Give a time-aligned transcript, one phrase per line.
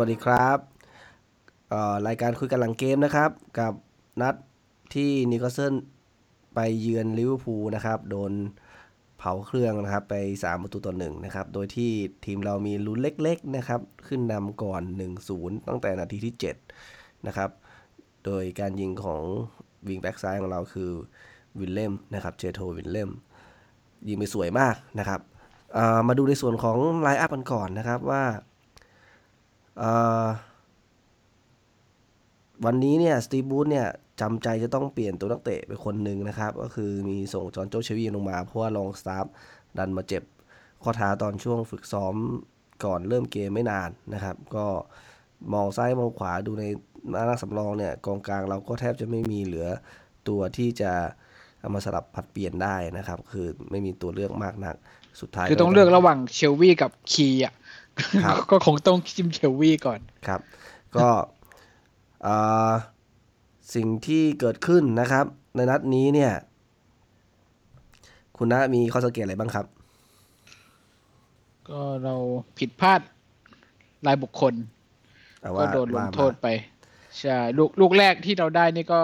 [0.00, 0.58] วัสดีครับ
[2.06, 3.72] รายการคุยกันหลังเกมนะครับ กับ
[4.20, 4.34] นัด
[4.94, 5.74] ที่นิโคลเซน
[6.54, 8.32] ไปเยือนลิเวอร์พูลนะครับ โดน
[9.18, 11.90] เผาเครื่องนะครับ ไป 3 ประตูต่อหนึ่งนะครับ โดยที่
[12.24, 14.82] ทีมเรามีลุ้นเล็ก ๆ นะครับ ขึ้นนำก่อน
[15.24, 16.34] 1-0 ตั้งแต่นาทีที่
[16.80, 17.50] 7 นะครับ
[18.24, 19.22] โดยการยิงของ
[19.88, 20.90] วิงแบ็กซ้ายของเราคือ
[21.60, 23.10] วินเลมนะครับเจโทวินเลม
[24.08, 25.20] ยิงไปสวยมากนะครับ
[26.08, 28.22] มาดูในส่วนของไลน์อัพกันก่อนนะครับว่า
[32.64, 33.88] วันนี้เนี่ยสตีบูธเนี่ย
[34.20, 39.26] จำใจจะต้องเปลี่ยนตัวนักเตะไปคนหนึ่งนะครับ ก็คือมีส่งจอนโจเชวีลงมา เพราะว่าลองสตาฟ
[39.78, 40.22] ดันมาเจ็บ
[40.82, 42.14] ข้อเท้าตอนช่วงฝึกซ้อม
[42.84, 44.66] ก่อนเริ่มเกมไม่นานนะครับ ก็
[45.52, 46.64] มองซ้ายมองขวาดูใน
[47.12, 49.68] หน้าสำรองเนี่ยกองกลางเราก็แทบจะไม่มีเหลือ
[50.28, 50.92] ตัวที่จะ
[51.60, 54.76] เอามาสลับผัดเปลี่ยนได้นะครับ คือไม่มีตัวเลือกมากนัก
[55.20, 57.54] สุดท้ายคือต้องเลือกระหว่างเชลวีกับคีอะ
[58.50, 60.40] ก็คงต้องจิ้มเชลวีก่อนครับ
[60.96, 61.08] ก็
[63.74, 65.24] สิ่งที่เกิดขึ้นนะครับ
[65.56, 66.32] ในนัดนี้เนี่ย
[68.36, 69.66] คุณนะมีข้อสังเกตอะไรบ้างครับ
[71.68, 72.14] ก็เรา
[72.58, 73.00] ผิดพลาด
[74.06, 74.54] รายบุคคล
[75.60, 76.46] ก็โดนลงโทษไป
[77.18, 79.00] ใช่ลูกลูกแรกที่เราได้นี่ก็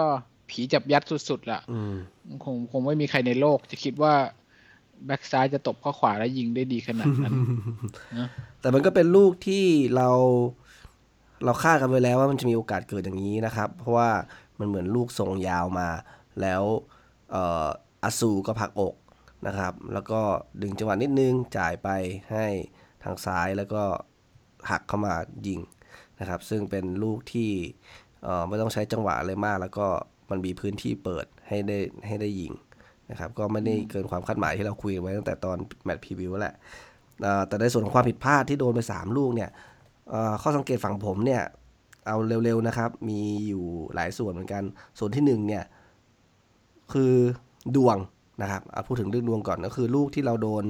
[0.49, 1.59] ผีจับยัดสุดๆละ
[2.43, 4.15] คงคงไม่มีใครในโลกจะคิดว่า
[5.05, 7.33] แบ็กซ้ายจะตบข้อขวาแล้วยิงได้ดีขนาดนั้น
[8.17, 8.27] นะ
[8.61, 9.65] แต่มันก็เป็นลูกที่
[9.95, 10.09] เรา
[11.45, 14.09] เราคาดกันไว้แล้วว่ามันจะมีโอกาสเกิดอย่างนี้นะครับ เพราะว่า
[14.59, 15.89] มันเหมือนลูกทรงยาวมา
[16.41, 16.63] แล้ว
[18.03, 18.95] อาซูก็พักอก
[19.47, 20.21] นะครับ แล้วก็
[20.61, 21.89] ดึงจังหวะนิดนึงจ่ายไป
[22.31, 22.45] ให้
[23.03, 23.83] ทางซ้ายแล้วก็
[24.69, 25.13] หักเข้ามา
[25.47, 25.59] ยิง
[26.19, 27.51] นะครับ ซึ่งเป็นลูกที่
[28.47, 29.87] ไม่ต้องใช้จังหวะเลยมาก แล้วก็
[30.29, 32.53] มันมีพื้นที่เปิดให้ได้ให้ได้ยิง
[33.11, 36.55] นะครับก็ไม่ได้เกินความคาดหมายที่เราคุยไว้ตั้งแต่ตอนแมตช์พรีวิวแหละ
[37.47, 39.49] แต่ในส่วนของความผิดพลาดที่โดนไป 3 ลูกเนี่ย
[40.41, 41.41] ข้อสังเกตฝั่งผมเนี่ย
[42.07, 43.63] เอาเร็วๆนะครับ มีอยู่
[43.95, 44.63] หลายส่วนเหมือนกัน
[44.99, 45.63] ส่วนที่หนึ่งเนี่ย
[46.93, 47.13] คือ
[47.75, 47.97] ดวง
[48.41, 50.65] นะครับพูดถึงเรื่องดวงก่อนก็คือลูกที่เราโดน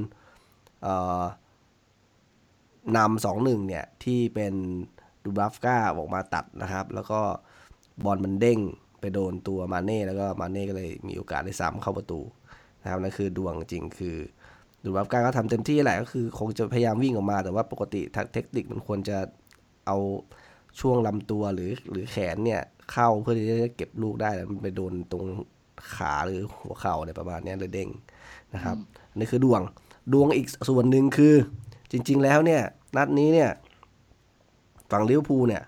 [2.97, 4.53] นำสองหนึ่งเนี่ยที่เป็น
[5.23, 7.19] ดูบราฟก้าออกมาตัดนะครับ แล้วก็
[8.03, 8.59] บอลมันเด้ง
[9.05, 12.19] ไปโดนตัวมาเน่แล้วก็มาเน่ก็เลยมีโอกาสได้ซ้ำเข้าประตู
[12.83, 14.15] นะครับนั่นคือดวงจริงคือ
[14.83, 19.17] ดูบาฟก้าก็ทำเต็มที่แหละก็คือคงจะพยายามวิ่งออกมาแต่ว่าปกติทางเทคนิคมันควรจะ
[19.87, 19.97] เอา
[20.79, 22.61] ช่วงลำตัวหรือหรือแขนเนี่ย
[22.91, 25.25] เข้าเพื่อที่จะเก็บลูกได้แล้วมันไปโดนตรง
[25.95, 27.89] ขาหรือหัวเข่าอะไรประมาณนี้เลยเด้ง
[28.53, 28.77] นะครับ
[29.17, 29.61] นี่คือดวง
[30.13, 31.33] ดวงอีกส่วนหนึ่งคือ
[31.91, 32.61] จริง ๆ แล้วเนี่ย
[32.97, 33.49] นัดนี้เนี่ย
[34.91, 35.63] ฝั่งลิเวอร์พูลเนี่ย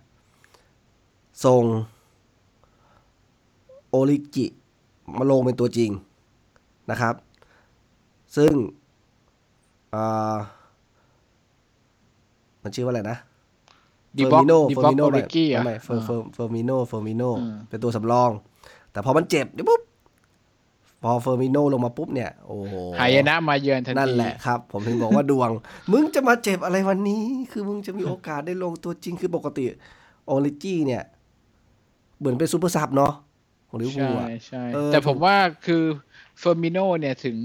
[1.46, 1.64] ส่ง
[3.90, 4.46] โอริกี
[5.18, 5.92] มาลงเป็นตัวจริง
[6.92, 7.16] นะครับ
[8.38, 8.54] ซึ่ง
[12.64, 13.18] มันชื่อว่าอะไรนะ
[14.16, 15.22] เฟอร์มิโนเฟอร์มิโนไม่
[15.66, 16.04] ไม่เฟอร์
[16.34, 17.24] เฟอร์มิโนเฟอร์มิโน
[17.70, 18.32] เป็นตัวสำรอง
[18.92, 19.82] แต่พอมันเจ็บเดี๋ยวปุ๊บ
[21.04, 25.50] พอเฟอร์มิโนลงมาปุ๊บเนี่ยโอ้โหหายนะมาเยือนทันทีนั่นแหละครับ ผมถึงบอกว่าดวง
[25.92, 27.22] มึงจะมาเจ็บอะไรวันนี้
[27.52, 29.64] คือมึงจะมีโอกาสได้ลงตัวจริงคือปกติ
[30.26, 31.04] โอริกีเนี่ย
[32.20, 33.14] เหมือนเป็น super sub เนาะ
[33.70, 35.36] ของลิเวอร์พูลอะใช่แต่ผมว่า
[35.66, 35.84] คือ
[36.40, 37.38] เฟอร์มิโนเนี่ยถึง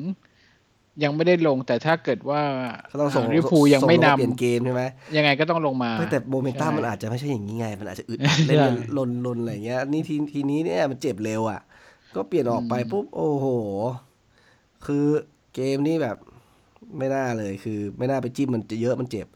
[1.05, 2.41] ยังไม่ได้ลงแต่ถ้าเกิดว่า
[2.89, 4.83] เขาต้องส่งลิเวอร์พูลยังไม่นำเปลี่ยนเกมใช่ไหม
[5.17, 8.59] ยังไงก็ต้องลงมาแต่โมเมนตัมมันอาจจะไม่ใช่อย่างนี้ไง มันอาจจะอึดเล่น
[8.99, 11.61] ลนลนอะไรเงี้ยนี่ทีทีนี้เนี่ยมันเจ็บเร็วอะ
[12.17, 13.47] ก็เปลี่ยนออกไปปุ๊บโอ้โห
[14.87, 15.07] คือ
[15.55, 16.17] เกมนี้แบบ
[16.99, 19.27] ไม่น่าเลยคือ ไม่น่าไปจิ้มมันจะเยอะมันเจ็บ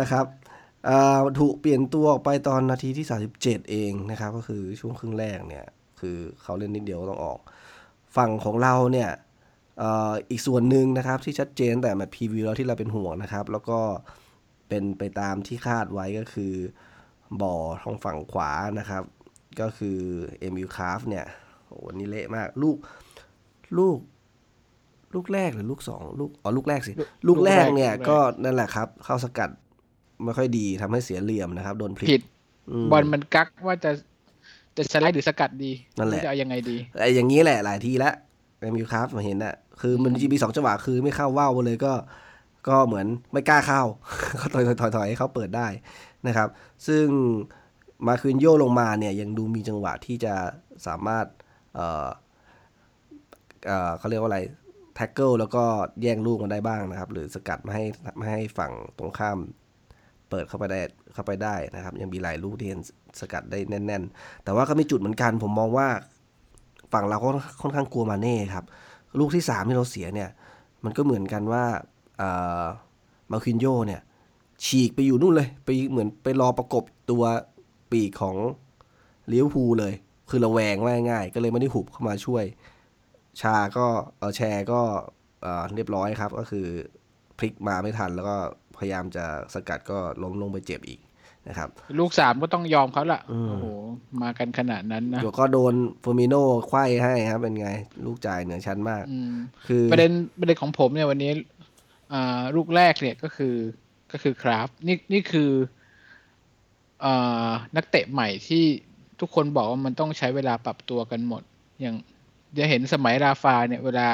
[0.00, 0.24] นะครับ
[1.38, 3.06] ถูกเปลี่ยนตัวออกไปตอนนาทีที่
[3.38, 5.66] 37 เองนะครับ ก็คือช่วงครึ่งแรกเนี่ย
[6.00, 7.38] คือเขาเล่นนิดเดียวต้องออก
[8.16, 9.10] ฝั่งของเราเนี่ย
[10.30, 13.80] อีกส่วนหนึ่งนะครับที่ชัดเจนแต่มา preview แล้วที่เราเป็นห่วงนะครับ แล้วก็
[14.68, 16.52] เป็นไปตามที่คาดไว้ก็คือ
[17.42, 19.02] บ่อทางฝั่งขวานะครับ
[19.60, 19.98] ก็คือ
[20.38, 21.24] เอมิลคราฟเนี่ย
[21.66, 22.76] โอ้นี่เละมาก ลูก
[23.78, 23.98] ลูก
[25.14, 26.92] ลูกแรกหรือลูกสองลูกอ๋อลูกแรกสิ
[27.28, 29.50] ลูกแรกเนี่ยก็นั่นแหละครับ เข้าสกัด
[30.24, 32.22] ไม่ค่อยดีทำให้เสียเหลี่ยมนะครับโดนพลิก
[32.90, 33.90] บอลมันกักว่าจะ
[34.76, 38.14] จะสไลด์หรือสกัดดีนั่นแหละจะเอายังไงดีไอ้อย่างนี้แหละหลายทีแล้ว
[38.58, 41.92] เอมิลคราฟมาเห็นอะคือมันจะมีสองจังหวะคือไม่เข้าว่าวเลยก็
[42.68, 43.82] ก็เหมือนไม่กล้าเข้า
[44.38, 45.66] เขาถอยถอยถอยให้เขาเปิดได้
[46.26, 46.48] นะครับ
[46.86, 47.06] ซึ่ง
[48.06, 50.34] มาคินโยลงมาเนี่ยยังดูมีจังหวะที่จะ
[50.86, 51.26] สามารถ
[51.74, 52.08] เออ
[53.66, 54.40] เออเขาเรียกว่าอะไร
[54.94, 55.64] tackle แล้วก็
[56.02, 57.84] แย่งลูกมันได้บ้างนะครับ หรือสกัดไม่ให้
[58.16, 59.38] ไม่ให้ฝั่งตรงข้าม
[60.34, 60.80] เปิดเข้าไปได้
[61.14, 62.80] เข้าไปได้นะครับ ยังมีหลายลูกที่เห็น
[63.20, 65.88] สกัดได้แน่น ๆ แต่ว่าก็มีจุดเหมือนกัน ผมมองว่า
[66.92, 67.28] ฝั่งเราก็
[67.60, 68.64] ค่อนข้างกลัวมาเน่ครับ
[69.18, 70.30] ลูกที่สามที่เราเสียเนี่ย
[70.84, 71.64] มันก็เหมือนกันว่า
[73.32, 74.00] มาคินโยเนี่ย
[74.64, 77.22] ฉีกไปอยู่นู่นเลย ไปเหมือนไปรอประกบตัว
[77.92, 78.36] ปีกของ
[79.28, 79.92] เลี้ยวภูเลย
[80.30, 82.44] คือระแวงว่าง่ายก็เลยไม่ได้หุบเข้ามาช่วย
[83.40, 83.86] ชาก็
[84.18, 84.80] เออแชร์ก็
[85.74, 86.66] เรียบร้อยครับ ก็คือ
[87.38, 88.36] พลิกมาไม่ทันแล้วก็
[88.78, 89.24] พยายามจะ
[89.54, 91.00] สกัดก็ล้มลงไปเจ็บอีก
[91.48, 91.68] นะครับ
[91.98, 93.66] ลูกสามก็ต้องยอมเขาละโอ้โห
[94.22, 97.70] มากันขนาดนั้นนะเดี๋ยวก็โดนเฟอร์มิโน่ไขว้ให้ครับ เป็นไง
[98.06, 99.34] ลูกจ่ายเหนือชั้นมากอืม
[99.66, 101.32] คือประเด็นประเด็นของผมเนี่ยวันนี้
[102.12, 103.54] อ่าลูกแรกเนี่ยก็คือ
[104.12, 105.50] ก็คือคราฟนี่นี่คือ
[107.04, 108.64] อ่านักเตะใหม่ที่
[109.20, 111.42] ทุกคนบอกว่ามันต้องใช้เวลาปรับตัวกันหมด
[111.80, 111.96] อย่าง
[112.58, 114.08] จะเห็นสมัยราฟาเนี่ย เวลา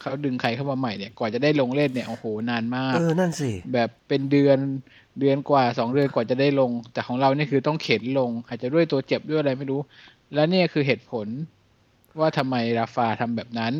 [0.00, 4.58] เขาดึงใครเข้ามาใหม่เนี่ยกว่าจะได้ลงเล่นเนี่ยโอ้โหนานมากเออนั่นสิแบบเป็นเดือน
[5.20, 9.80] เดือนกว่าสองเดือนกว่าจะได้ลง แต่ของเรานี่คือต้องเข็นลง อาจจะด้วยตัวเจ็บด้วยอะไรไม่รู้
[10.34, 11.26] แล้วเนี่ยคือเหตุผล
[12.20, 13.72] ว่าทำไมราฟาทำแบบนั้น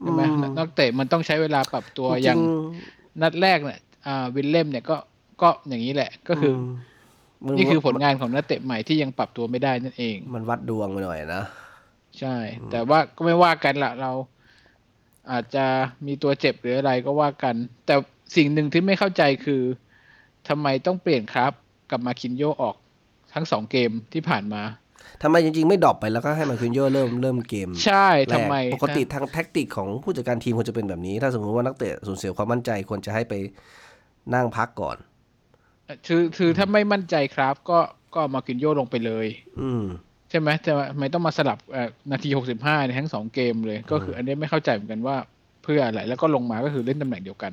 [0.00, 2.40] ใช่ไหมอืมนักเตะมันต้องใช้เวลาปรับตัวจริงๆอย่าง
[3.22, 4.96] นัดแรกเนี่ยอ่าวิลเล่มเนี่ยก็
[5.42, 6.56] ก็อย่างนี้แหละก็คืออ
[7.44, 11.42] มันนี่คือผลงานของนักเตะใหม่ที่ยังปรับตัวไม่ได้นั่นเอง มันวัดดวงไปหน่อยนะ
[12.18, 12.36] ใช่
[12.70, 14.12] แต่ว่าก็ไม่ว่ากันละเรา
[15.30, 15.66] อาจจะ
[16.06, 17.54] มีตัวเจ็บหรืออะไรก็ว่ากัน
[17.86, 17.94] แต่
[18.36, 19.62] สิ่งหนึ่งที่ไม่เข้าใจคือ
[20.48, 21.52] ทำไมต้องเปลี่ยนครับ
[21.90, 22.76] กับมาคินโยออก
[23.34, 24.62] ทั้งสองเกมที่ผ่านมา
[25.22, 33.34] ทำไมจริงๆ ไม่ drop ไปแล้วก็ให้มาคินโยเริ่มเริ่มเกม ใช่แล้วทำไม ปกติทาง tactic ของผู้จัดการทีมควรจะเป็นแบบนี้ ถ้าสมมติว่านักเตะสูญเสียความมั่นใจควรจะให้ไป
[34.34, 34.96] นั่งพักก่อน
[36.06, 37.78] คือคือถ้าไม่มั่นใจครับ ก็
[38.12, 39.26] ก็เอามาคินโยลงไปเลย
[39.60, 39.84] อืม
[40.32, 45.16] ใช่ไหมแต่ว่าทำไมต้องมาสลับเอ่อนาทีหกสิบห้าในทั้งสองเกมเลย ก็คืออันนี้ไม่เข้าใจเหมือนกันว่า
[45.62, 47.52] เพื่ออะไรแล้วก็ลงมาก็คือเล่นตำแหน่งเดียวกัน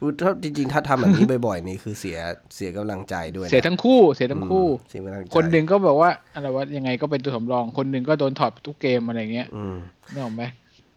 [0.00, 2.18] คือถ้าจริงๆ ถ้าทำแบบนี้บ่อยๆนี่คือเสีย
[2.54, 9.76] เสียกำลังใจด้วยนะเสียทั้งคู่เสียทั้งคู่เสียกำลังใจคนหนึ่งก็บอกว่าอะไรว่ายังไงก็เป็นตัวสำรอง คนหนึ่งก็โดนถอดทุกเกมอะไรเงี้ยอืม
[10.12, 10.42] นึกออกไหม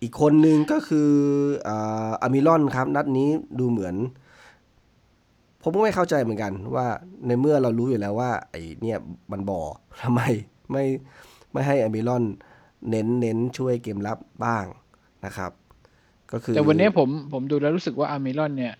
[0.04, 1.10] อีกคนหนึ่งก็คือ
[1.68, 3.30] อ่าอามิลอนครับ นัดนี้
[3.60, 3.96] ดูเหมือน
[5.64, 6.88] ผมก็ไม่เข้าใจเหมือนกัน ว่า
[7.28, 8.98] ในเมื่อเรารู้อยู่แล้วว่า ไอ้เนี่ย
[9.32, 9.62] มันบ่อ
[10.04, 10.22] ทำไม
[10.71, 10.83] ไม่
[11.51, 12.24] ไม่ให้อัลมิรอน
[12.89, 14.66] เน้นเน้นช่วยเกมรับบ้าง
[15.25, 15.51] นะครับ
[16.31, 18.75] ก็คือ แต่วันนี้ผมผมดูแล้วรู้สึกว่าอัลมิรอนเนี่ย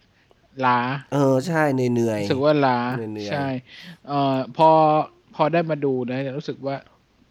[0.66, 0.80] ล้า
[1.14, 3.48] เออใช่เหนื่อยรู้สึกว่าล้าเหนื่อยๆใช่
[4.08, 4.70] เอ่อพอ
[5.36, 6.76] พอได้มาดูนะรู้สึกว่า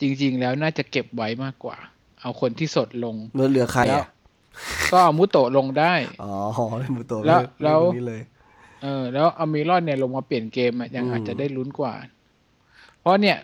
[0.01, 1.77] จริง ๆ แล้วน่าจะเก็บไว้มากกว่า
[2.21, 4.09] เอาคนที่สดลงเมื่อเหลือใครแล้วอะ
[4.93, 6.33] ก็เอามุโตะลงได้ อ๋อ
[6.79, 8.23] เป็นมุโตะแล้วแล้วเรื่องนี้เลย
[8.83, 11.95] เออ แล้วอามิรอนเนี่ยลงมาเปลี่ยนเกมอะยังอืมอาจจะได้ลุ้นกว่า
[13.01, 13.37] เพราะเนี่ย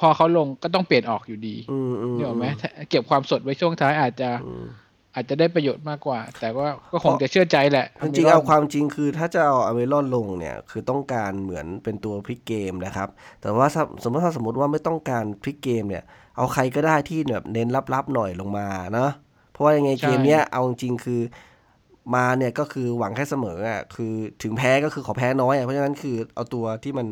[0.00, 4.66] พอเขาลงก็ต้องเปลี่ยนออกอยู่ดีอืมอืมนี่ออกไหมถ้าเก็บความสดไว้ช่วงท้ายอาจจะอืม
[5.14, 13.08] อาจจะได้ประโยชน์มากกว่า แต่ว่าก็คงจะเชื่อใจแหละ จริงๆเอาความจริงคือถ้าจะเอาอเมรอนลงเนี่ย คือต้องการเหมือนเป็นตัวพลิกเกมนะครับ
[13.40, 16.04] แต่ว่าถ้าสมมติถ้าสมมติว่าไม่ต้องการพลิกเกมเนี่ย
[16.36, 19.10] เอาใครก็ได้ที่แบบเน้นรับๆหน่อยลงมาเนาะ
[19.52, 21.20] เพราะว่ายังไงเกมเนี้ยเอาจริงๆคือ
[22.14, 24.12] มาเนี่ยก็คือหวังแค่เสมออะคือ
[24.42, 27.06] ถึงแพ้ก็คือขอแพ้น้อยอะเพราะฉะนั้นคือเอาตัวที่มัน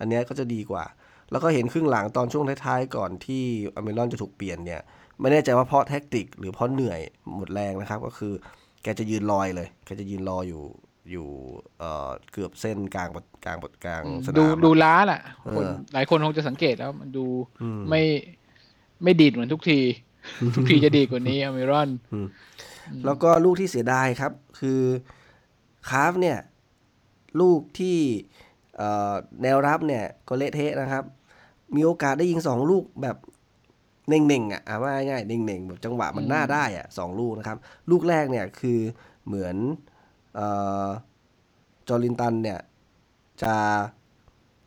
[0.00, 0.84] อันเนี้ยก็จะดีกว่า
[1.32, 3.44] แล้วก็เห็นครึ่งหลังตอนช่วงท้ายๆก่อนที่
[3.74, 4.80] อเมรอนจะถูกเปลี่ยนเนี่ย
[5.20, 7.00] ไม่แน่ใจว่าเพราะแท็กติก หรือเพราะเหนื่อย
[7.36, 8.32] หมดแรงนะครับ ก็คือ
[8.82, 10.62] แกจะยืนลอยเลย แกจะยืนรออยู่
[11.10, 11.28] อยู่
[11.78, 13.08] เอ่อเกือบเส้นกลาง
[13.44, 15.20] กลางกลางสนามดูอะดูล้าแหละ
[15.54, 17.26] คนเออหลายคนคงจะสังเกตแล้วมันดู
[17.62, 18.02] อืมไม่
[19.02, 19.78] ไม่ดีดเหมือนทุกที
[20.56, 21.90] ทุกทีจะดีกว่านี้อามิรอน
[23.04, 24.80] แล้วก็ลูกที่เสียดายครับ คือ
[25.90, 26.38] คาร์ฟเนี่ย
[27.40, 27.98] ลูกที่
[28.76, 31.04] เอ่อแนวรับเนี่ยก็เละเทะนะครับ
[31.76, 33.16] มีโอกาสได้ยิงสองลูกแบบ
[34.08, 37.58] เน่งๆอะอะว่าง่ายๆเน่งๆแบบจังหวะมันน่าได้อะสองลูกนะครับ
[37.90, 38.78] ลูกแรกเนี่ยคือ
[39.26, 39.56] เหมือน
[40.34, 40.48] เอ่
[40.84, 40.86] อ
[41.88, 42.58] จอรินตันเนี่ย
[43.42, 43.54] จะ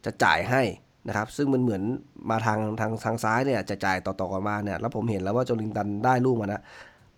[0.05, 0.61] จะจ่ายให้
[1.07, 1.83] นะครับ ซึ่งมันเหมือน
[2.29, 6.61] มาทางทางทางซ้ายเนี่ยจะจ่ายต่อๆกันมาเนี่ยแล้วผมเห็นแล้วว่าจอรินตันได้ลูกมานะ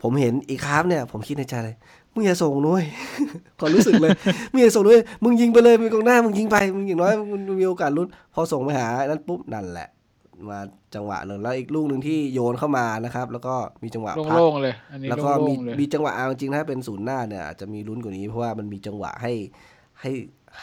[0.03, 1.75] ผมเห็นอีกคราฟเนี่ย ผมคิดในใจเลย
[2.17, 2.83] มึงอย่าส่งนุ้ย
[3.59, 4.11] ความรู้สึกเลย
[4.51, 9.87] มึงอย่าส่งนุ้ยมึงยิงไปเลยมึงกองหน้ามึงยิงไปมึงอย่างน้อยมึงมีโอกาสลุ้นพอส่งไปหานั้นปุ๊บนั่นแหละ
[10.49, 10.59] มา
[10.95, 19.33] จังหวะหนึ่งแล้วอีกลูกหนึ่งที่โยนเข้ามานะครับ แล้วก็มีจังหวะพักโล่งๆเลยอันนี้แล้วก็มีโล่งๆเลยมีจังหวะเอาจริงๆถ้าเป็นศูนย์หน้าเนี่ยอาจจะมีลุ้นกว่านี้เพราะว่ามันมีจังหวะให้
[20.01, 20.11] ให้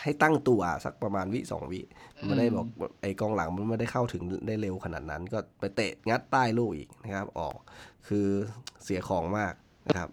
[0.01, 1.81] ให้ตั้งตัวสักประมาณวิสองวิ
[2.17, 2.67] มันไม่ได้บอก
[3.03, 7.57] ไอ้กองหลังมันไม่ได้เข้าถึงได้เร็วขนาดนั้น ก็ไปเตะงัดใต้ลูกอีกนะครับ ออก
[8.09, 8.27] คือ
[8.85, 9.55] เสียของมาก
[9.89, 10.09] นะครับ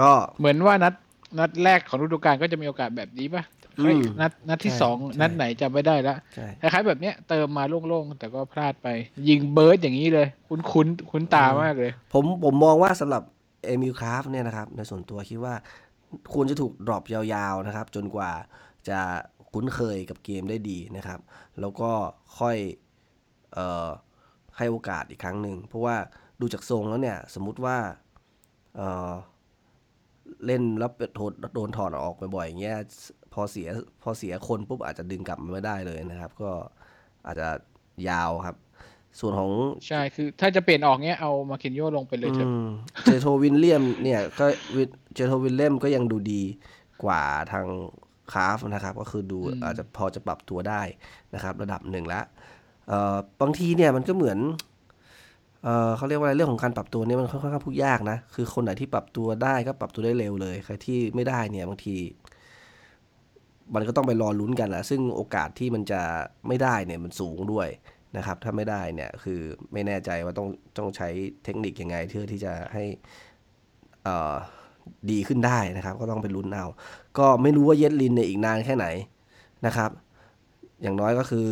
[0.00, 0.94] ก็เหมือนว่านัด
[1.38, 3.44] นัดแรกของฤดูกาลก็จะมีโอกาสแบบนี้ป่ะ
[3.78, 8.88] อืมเฮ้ยนัดนัดที่ใช่สองใช่นัดไหนจำไม่ได้ละใช่คล้ายๆแบบเนี้เติมมาโล่งๆ แต่ก็พลาดไป
[9.28, 13.22] ยิงเบิร์ดอย่างนี้เลย คุ้นคุ้นๆคุ้นตามากเลย ผมผมมองว่าสำหรับ
[13.64, 15.54] เอมิลคราฟเนี่ยนะครับ ในส่วนตัวคิดว่า
[16.32, 18.30] ควรจะถูก drop ยาวๆนะครับ จนกว่า
[18.88, 19.00] จะ
[19.52, 21.20] คุ้นเคยกับเกมได้ดีนะครับ
[21.60, 21.90] แล้วก็
[22.38, 22.56] ค่อย
[23.54, 23.88] เอ่อ
[24.56, 25.96] ให้โอกาสอีกครั้งหนึ่ง เพราะว่า
[26.40, 27.76] ดูจากทรงแล้วเนี่ย สมมุติว่า
[28.76, 29.12] เอ่อ
[30.46, 32.76] เล่นแล้วโดนโดนถอดออกบ่อยๆอย่างเงี้ย
[33.32, 33.68] พออเสีย
[34.02, 36.50] พอเสียคนปุ๊บอาจจะดึงกลับมาไม่ได้เลยนะครับ ก็
[37.26, 37.48] อาจจะ
[38.08, 38.56] ยาวครับ
[39.20, 39.50] ส่วนของ
[39.88, 42.50] ใช่คือ ถ้าจะเปลี่ยนออกเนี้ยเอามันกีโย่ลงไปเลยเถอะ
[43.04, 44.46] เจโทร วิลเลมส์เนี่ยก็
[45.14, 46.42] เจโทร วิลเลมส์ก็ยังดูดี
[47.04, 47.66] กว่าทาง
[48.32, 50.82] คราฟท์นะครับ ก็คือดูอาจจะพอจะปรับตัวได้
[51.34, 52.24] นะครับ ระดับหนึ่งแล้ว
[53.40, 54.38] บางทีเนี่ยมันก็เหมือน
[55.64, 61.96] เออเขาเรียกว่าอะไรเรื่องของการปรับตัวเนี่ยมันค่อนข้างพูดยากนะ คือคนไหนที่ปรับตัวได้ก็ปรับตัวได้เร็วเลย ใครที่ไม่ได้เนี่ยบางที
[63.74, 66.02] มันก็ต้องไปรอลุ้นกันแหละซึ่งโอกาสที่มันจะ
[66.48, 67.68] ไม่ได้เนี่ยมันสูงด้วย
[68.16, 69.40] นะครับ ถ้าไม่ได้เนี่ยคือ
[69.72, 70.48] ไม่แน่ใจว่าต้อง
[70.78, 71.08] ต้องใช้
[71.44, 72.84] เทคนิคยังไงเพื่อที่จะให้
[75.10, 76.66] ดีขึ้นได้นะครับ ก็ต้องไปลุ้นเอา
[77.18, 78.86] ก็ไม่รู้ว่าเย็ดลินเนี่ยอีกนานแค่ไหน
[79.66, 79.90] นะครับ
[80.82, 81.48] อย่างน้อยก็คือ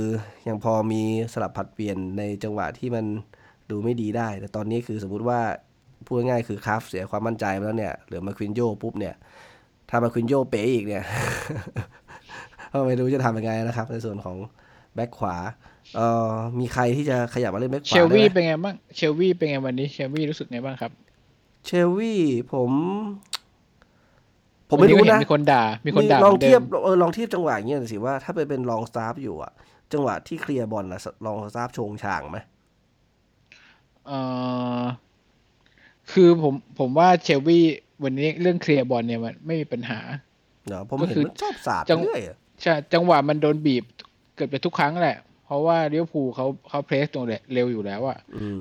[0.49, 3.07] ยังพอมีสลับผัดเปลี่ยนในจังหวะที่มัน
[3.71, 5.41] ดูไม่ดีได้ แต่ตอนนี้คือสมมุติว่า
[6.07, 9.15] พูดง่ายคือคราฟเสียความมั่นใจไปแล้วเนี่ยเหลือมาควินโยปุ๊บเนี่ย
[9.91, 11.05] ถ้ามันกีโย่เป๋อีกเนี่ย
[12.73, 14.37] ก็ไม่รู้จะทำยังไงนะครับ ในส่วนของ
[14.95, 15.37] แบ็คขวา
[15.97, 20.93] เอ่อมีใครที่จะขยับมาเล่นแบ็คขวาเชลวี่เป็นไงบ้างเชลวี่เป็นไงวันนี้เชลวี่รู้สึกไงบ้างครับ
[21.67, 22.21] เชลวี่
[22.53, 22.71] ผม
[24.69, 29.53] ผมไม่รู้นะมีคนด่า มีคนด่าลองเทียบเออลองเทียบจังหวะอย่างเงี้ยสิว่าถ้าไปเป็นลองสตาฟฟ์อยู่อะ
[29.93, 32.39] จังหวะที่ clear บอลนะลองสตาฟฟ์ชงช่างไหม
[34.07, 34.13] เอ
[34.81, 34.83] อ
[36.13, 37.65] คือผมผมว่าเชลวี่
[38.05, 40.01] วันนี้เรื่องเคลียร์บอลเนี่ยมันไม่มีปัญหา
[40.69, 42.21] เนาะผมเห็นชอบสาดเรื่อย
[42.63, 43.85] ใช่จังหวะมันโดนบีบ
[44.37, 48.19] เกิดไปทุกครั้งแหละ เพราะว่าเลี้ยวภูเขาเขาเพรสตรงเร็วอยู่แล้วอะ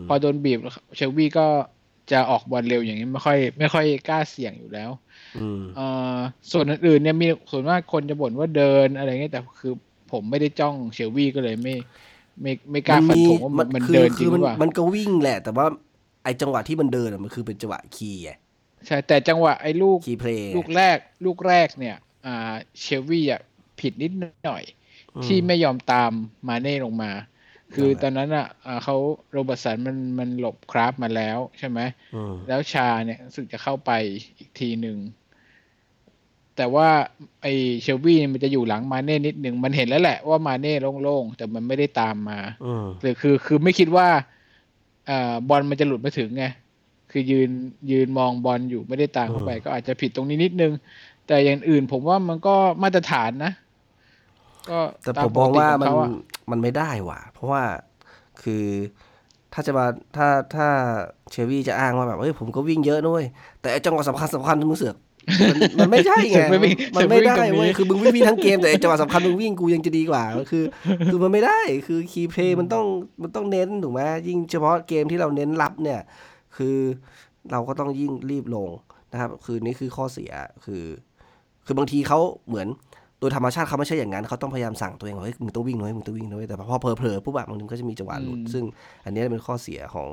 [0.07, 0.59] พอโดนบีบ
[0.95, 1.47] เชลวี่ก็
[2.11, 4.89] จะออกบอลเร็วอย่างนี้ไม่ค่อย ไม่ค่อยกล้าเสี่ยงอยู่แล้ว
[5.79, 5.81] อ
[6.51, 9.73] ส่วนอื่นๆเนี่ยมีส่วนมากคนจะบ่นว่าเดินอะไรเงี้ยแต่คือ
[10.11, 11.75] ผมไม่ได้จ้องเชลวี่ก็เลยไม่
[12.41, 15.65] ไม่ไม่กล้าฟันธงว่ามันเดินจริงหรือเปล่ามันก็วิ่งแหละ แต่ว่า
[16.23, 18.23] ไอ้จังหวะที่มันเดินมันคือเป็นจังหวะคีย์
[18.85, 23.41] ใช่แต่จังหวะไอ้ลูกคีย์เพลย์ลูกแรก ลูกแรกเนี่ย อ่าเชลวี่อะ
[23.79, 24.11] ผิดนิด
[24.45, 24.63] หน่อย
[25.25, 26.11] ที่ไม่ยอมตาม
[26.47, 27.11] มาเน่ลงมา
[27.75, 28.47] คือตอนนั้นอะ
[28.83, 28.95] เขา
[29.31, 31.79] โรเบิร์ตสันมันมันหลบคราฟมาแล้วใช่ไหม
[32.47, 33.91] แล้วชาเนี่ยรู้สึกจะเข้าไป
[34.37, 34.97] อีกทีหนึ่ง
[36.57, 36.87] แต่ว่า
[37.41, 37.47] ไอ
[37.81, 42.39] เชลวี่มันจะอยู่หลังมาเน่นิดหนึ่งมันเห็นแล้วแหละว่ามาเน่โล่งๆ แต่มันไม่ได้ตามมา
[43.01, 44.07] หรือคือคือไม่คิดว่า
[45.09, 46.45] อ่าบอลมันจะหลุดมาถึงไง
[47.11, 47.49] คือยืน
[47.91, 50.73] ยืนมองบอลอยู่ไม่ได้ตามเข้าไป ก็อาจจะผิดตรงนี้นิดนึง
[51.27, 53.51] แต่อย่างอื่นผมว่ามันก็มาตรฐานนะ
[54.69, 55.91] ก็แต่ผมมองว่ามัน
[56.51, 57.63] มันไม่ได้ว่ะ เพราะว่า
[58.41, 58.65] คือ
[59.53, 59.85] ถ้าจะมา
[60.15, 60.67] ถ้าถ้า
[61.31, 63.23] เชวี่จะอ้างว่าแบบเฮ้ยผมก็วิ่งเยอะด้วย
[63.61, 64.95] แต่จังหวะสำคัญสำคัญมึงเสือก
[65.77, 66.61] มันไม่ใช่ไงมัน
[67.09, 70.63] ไม่ได้เว้ยคือมึงวิ่งทั้งเกมแต่จังหวะสำคัญมึงวิ่งกูยังจะดีกว่าคือ
[71.11, 72.85] คือมันไม่ได้คือคีย์เพย์มันต้อง
[73.21, 76.01] มันต้องเน้นถูกไหมยิ่งเฉพาะเกมที่เราเน้นรับเนี่ย
[76.57, 76.77] คือ
[77.51, 78.69] เราก็ต้องยิ่งรีบลง
[79.11, 80.31] นะครับ คือนี่คือข้อเสีย
[80.65, 80.83] คือ
[81.65, 82.67] คือบางทีเขาเหมือน
[83.19, 88.63] โดยธรรมชาติเขาไม่ใช่อย่างนั้น เขาต้องพยายามสั่งตัวเองว่าเฮ้ยมึงต้องวิ่งน้อยมึงต้องวิ่งน้อยแต่พอเผลอๆปุ๊บแบบมันก็จะมีจังหวะหลุดซึ่ง
[89.05, 90.07] อันนี้เป็นข้อเสียของ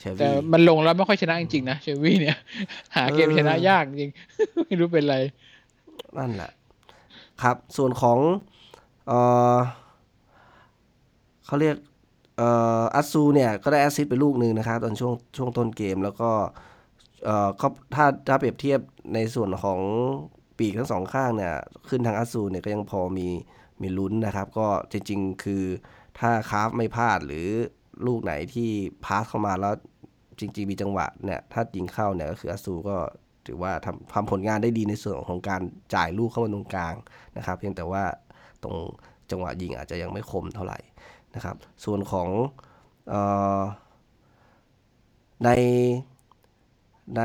[0.00, 2.36] เชวี่แต่มันลงแล้วไม่ค่อยชนะจริงๆนะเชวี่เนี่ย
[2.96, 4.12] หาเกมชนะยากจริง
[4.66, 5.16] ไม่รู้เป็นไร
[6.18, 6.50] นั่นแหละ
[7.42, 8.18] ครับ ส่วนของ
[9.06, 9.12] เอ
[9.56, 9.58] อ
[11.46, 11.76] เขาเรียก
[12.38, 12.48] เอ่
[12.80, 16.30] ออัซูเนี่ยก็ได้แอซิสไปลูกหนึ่งนะครับตอนช่วงช่วงต้นเกมแล้วก็
[17.24, 18.80] เอ่อเขาถ้าถ้าเปรียบเทียบ
[19.14, 19.80] ในส่วนของ
[20.58, 21.54] ปีกทั้งสองข้างเนี่ย
[21.88, 23.28] ขึ้นทางอัสูเนี่ยก็ยังพอมี
[23.82, 25.62] มีลุ้นนะครับ ก็จริงๆ คือ
[26.18, 27.46] ถ้าคาฟไม่พลาดหรือ
[28.06, 28.70] ลูกไหนที่
[29.04, 29.74] พาสเข้ามาแล้ว
[30.40, 32.96] จริงๆ มีจังหวะเนี่ยถ้ายิงเข้าเนี่ยก็คืออัสูก็
[33.46, 35.62] ถือว่าทำทำผลงานได้ดีในส่วนของการ
[35.94, 36.94] จ่ายลูกเข้ามาตรงกลาง
[37.36, 38.04] นะครับเพียงแต่ว่า
[38.62, 38.76] ตรง
[39.30, 40.78] จังหวะยิงอาจจะยังไม่คมเท่าไหร่
[41.34, 42.28] นะครับ ส่วนของ
[43.12, 43.14] อ
[43.58, 43.60] อ
[45.44, 45.50] ใน
[47.16, 47.22] ใน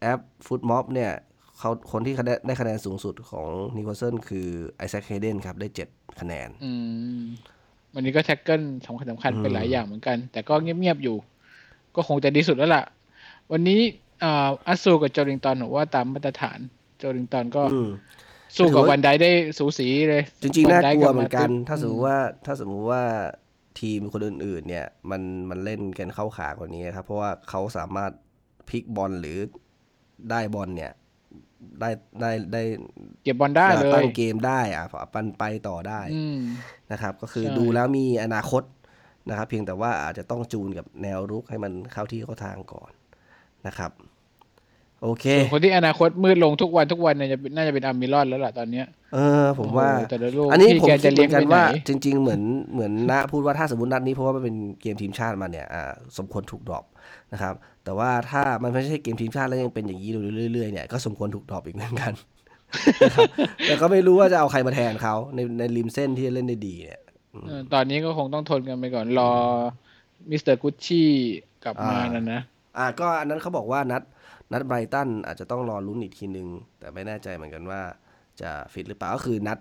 [0.00, 1.12] แอปFotMob เนี่ย
[1.58, 2.14] เขาคนที่
[2.46, 5.88] ได้คะแนนสูงสุดของนิวคาสเซิลคือไอแซคเฮเดนครับ ได้เจ็ด
[6.20, 6.72] คะแนนอื
[7.18, 7.20] ม
[7.94, 11.16] วันนี้ก็ tackle สำคัญสำคัญเป็นหลายอย่างเหมือนกัน แต่ก็เงียบๆอยู่
[11.96, 12.84] ก็คงจะดีสุดแล้วล่ะ
[13.52, 13.80] วันนี้
[14.22, 16.58] อ่าอัตซูกับโจลิงตันว่าตามมาตรฐาน
[16.98, 17.62] โจลิงตันก็
[18.56, 23.02] สู้กับฟานไดค์ได้สูสีเลย จริงๆน่ากลัวเหมือนกัน ถ้าสมมติว่าถ้าสมมุติว่า
[23.80, 28.12] ทีมคนอื่นๆ เนี่ย มันมันเล่นกันเข้าขากว่านี้ครับ เพราะว่าเขาสามารถ
[28.68, 29.38] พลิกบอลหรือ
[30.30, 30.92] ได้บอลเนี่ย
[31.80, 31.90] ได้
[32.20, 32.62] ได้ได้
[33.24, 36.00] เก็บบอลได้เลยตั้งเกมได้อะปันไปต่อได้
[36.92, 38.62] นะครับ ก็คือดูแล้วมีอนาคต
[39.28, 42.92] นะครับ เพียงแต่ว่าอาจจะต้องจูนกับแนวรุกให้มันเข้าที่เข้าทางก่อน
[43.66, 43.90] นะครับ
[45.02, 49.88] โอเค คนที่อนาคตมืดลงทุกวันทุกวันเนี่ยจะน่าจะเป็นอามิรอนแล้วล่ะตอนเนี้ย เออ ผมว่า
[50.52, 56.84] อันนี้ผมจะเรียนกันว่า จริง ๆ เหมือนเหมือนนะพูดว่าถ้าสมมตินัดนี้เพราะว่ามันเป็นเกมทีมชาติมาเนี่ยอ่าสมควรถูก drop
[57.32, 60.10] นะครับ แต่ว่าถ้ามันไม่ใช่เกมทีมชาติแล้วยังเป็นอย่างนี้
[60.52, 62.12] เรื่อยๆเนี่ยก็สมควรถูก drop อีกเหมือนกัน
[63.66, 67.00] แต่ก็ไม่รู้ว่าจะเอาใครมาแทนเขาในในริมเส้นที่เล่นได้ดีเนี่ย
[67.72, 69.30] ตอนนี้ก็คงต้องทนกันไปก่อนรอ
[70.30, 71.08] Mister Gucci
[71.64, 72.40] กลับมานะนะ
[72.78, 74.02] อ่าก็อันนั้นเขาบอกว่านัด
[74.52, 76.48] นัดไบรท์ตันอาจจะต้องรอลุ้นอีกทีนึง
[76.78, 77.80] แต่ไม่แน่ใจเหมือนกันว่า
[78.40, 79.58] จะฟิตหรือเปล่าก็คือนัด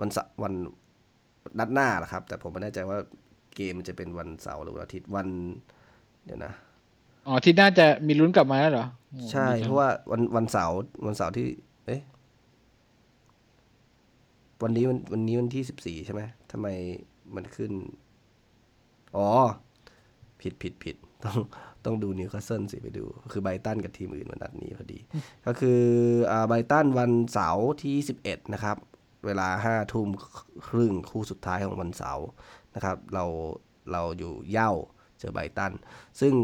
[0.00, 0.10] วัน
[0.42, 0.52] วัน
[1.58, 2.98] นัดหน้าแหละครับ แต่ผมไม่แน่ใจว่า
[3.56, 5.28] เกมจะเป็นวันเสาร์หรือวันอาทิตย์วัน
[6.24, 6.52] เดี๋ยวนะ
[7.26, 8.86] อ๋อที่น่าจะมีลุ้นกลับมาแล้วเหรอ
[9.32, 11.46] ใช่เพราะว่าวันวันเสาร์วันเสาร์ที่
[11.86, 12.02] เอ๊ะ
[14.62, 16.66] วันนี้วันวันนี้วันที่สิบสี่ใช่ไหมทำไม
[17.34, 17.72] มันขึ้น
[19.16, 19.26] อ๋อ
[20.40, 21.38] ผิดผิดผิดต้อง
[21.84, 24.98] ต้องดูนิวคาสเซิลสิไปดู คือไบรท์ตันกับทีมอื่นวันนัดนี้พอดี
[25.46, 25.80] ก็คือ
[26.48, 28.76] ไบรท์ตันวันเสาร์ที่สิบเอ็ดนะครับ
[29.26, 30.08] เวลาห้าทุ่ม
[30.68, 32.26] ครึ่งคู่สุดท้ายของวันเสาร์
[32.74, 33.24] นะครับ เรา
[33.92, 34.72] เราอยู่เหย้า
[35.18, 35.72] เจอไบรท์ตัน
[36.20, 36.34] ซึ่ง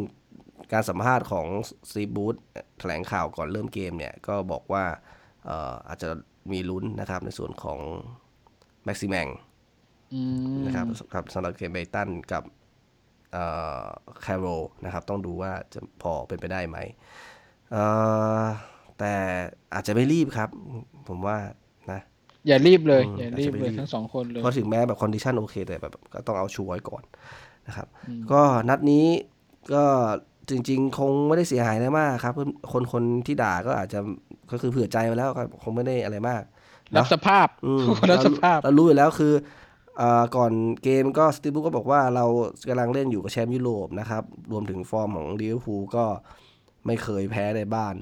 [0.72, 1.46] การสัมภาษณ์ของ
[1.90, 2.36] ซีบูธ
[2.78, 4.84] แถลงข่าวก่อนเริ่มเกมเนี่ย ก็บอกว่า
[5.88, 6.08] อาจจะ
[6.52, 7.78] มีลุ้นนะครับในส่วนของ
[8.84, 9.28] แม็กซิแมง
[10.66, 10.86] นะครับ
[11.34, 12.42] สำหรับเกมไบรท์ตันกับ
[14.22, 14.46] แคร์โรลล์
[14.84, 16.78] นะครับ ต้องดูว่าจะพอเป็นไปได้ไหม
[18.98, 19.12] แต่
[19.74, 20.48] อาจจะไม่รีบครับ
[21.08, 21.36] ผมว่า
[21.92, 22.00] นะ
[22.46, 27.02] อย่ารีบเลย อย่ารีบเลยทั้งสองคนเลยเพราะถึงแม้แบบ condition โอเคแต่แบบก็ต้องเอา sure ไว้ก่อน
[27.68, 27.88] นะครับ
[28.32, 29.06] ก็นัดนี้
[29.74, 29.84] ก็
[30.50, 32.34] จริง ๆ คงไม่ได้เสียหายอะไรมากครับ
[32.72, 33.98] คนคนที่ด่าก็อาจจะ
[34.50, 35.30] ก็คือเผื่อใจไปแล้ว
[35.62, 36.42] คงไม่ได้อะไรมาก
[36.96, 37.48] รับสภาพ
[38.10, 39.32] รับสภาพเรารู้อยู่แล้วคือ
[40.36, 42.24] ก่อนเกมก็สตีฟ บรูซก็บอกว่าเรา
[42.68, 44.22] กำลังเล่นอยู่กับแชมป์ยุโรปนะครับ
[44.52, 46.04] รวมถึงฟอร์มของลิเวอร์พูลก็
[46.86, 47.94] ไม่เคยแพ้ในบ้าน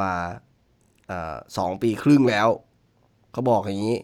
[0.00, 0.12] มา
[1.56, 2.48] สองปีครึ่งแล้ว
[3.32, 3.98] เขาบอกอย่างนี้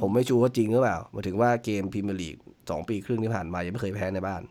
[0.00, 2.36] ผมไม่ sure ว่าจริงหรือเปล่ามาถึงว่าเกมพรีเมียร์ลีก
[2.70, 4.42] สองปีครึ่งที่ผ่านมายังไม่เคยแพ้ในบ้าน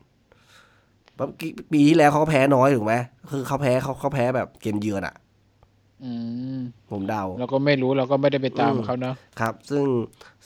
[1.71, 2.93] ปีที่แล้วเขาแพ้น้อยถูกไหม
[3.31, 5.15] คือเขาแพ้เขาเขาแพ้แบบเกมเยือนอะ
[6.91, 9.83] ผมเดาเราก็ไม่รู้เราก็ไม่ได้ไปตามเขาเนาะครับ ซึ่ง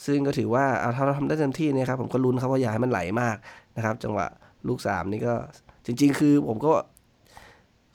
[0.06, 3.38] ซึ่งก็ถือว่าเอาถ้าเราทำได้เต็มที่เนี่ยครับ ผมก็ลุ้นเขาว่าอย่าให้มันไหลมาก
[3.78, 4.26] นะครับ จังหวะ
[4.68, 5.34] ลูกสามนี่ก็
[5.86, 6.74] จริง ๆ คือผมก็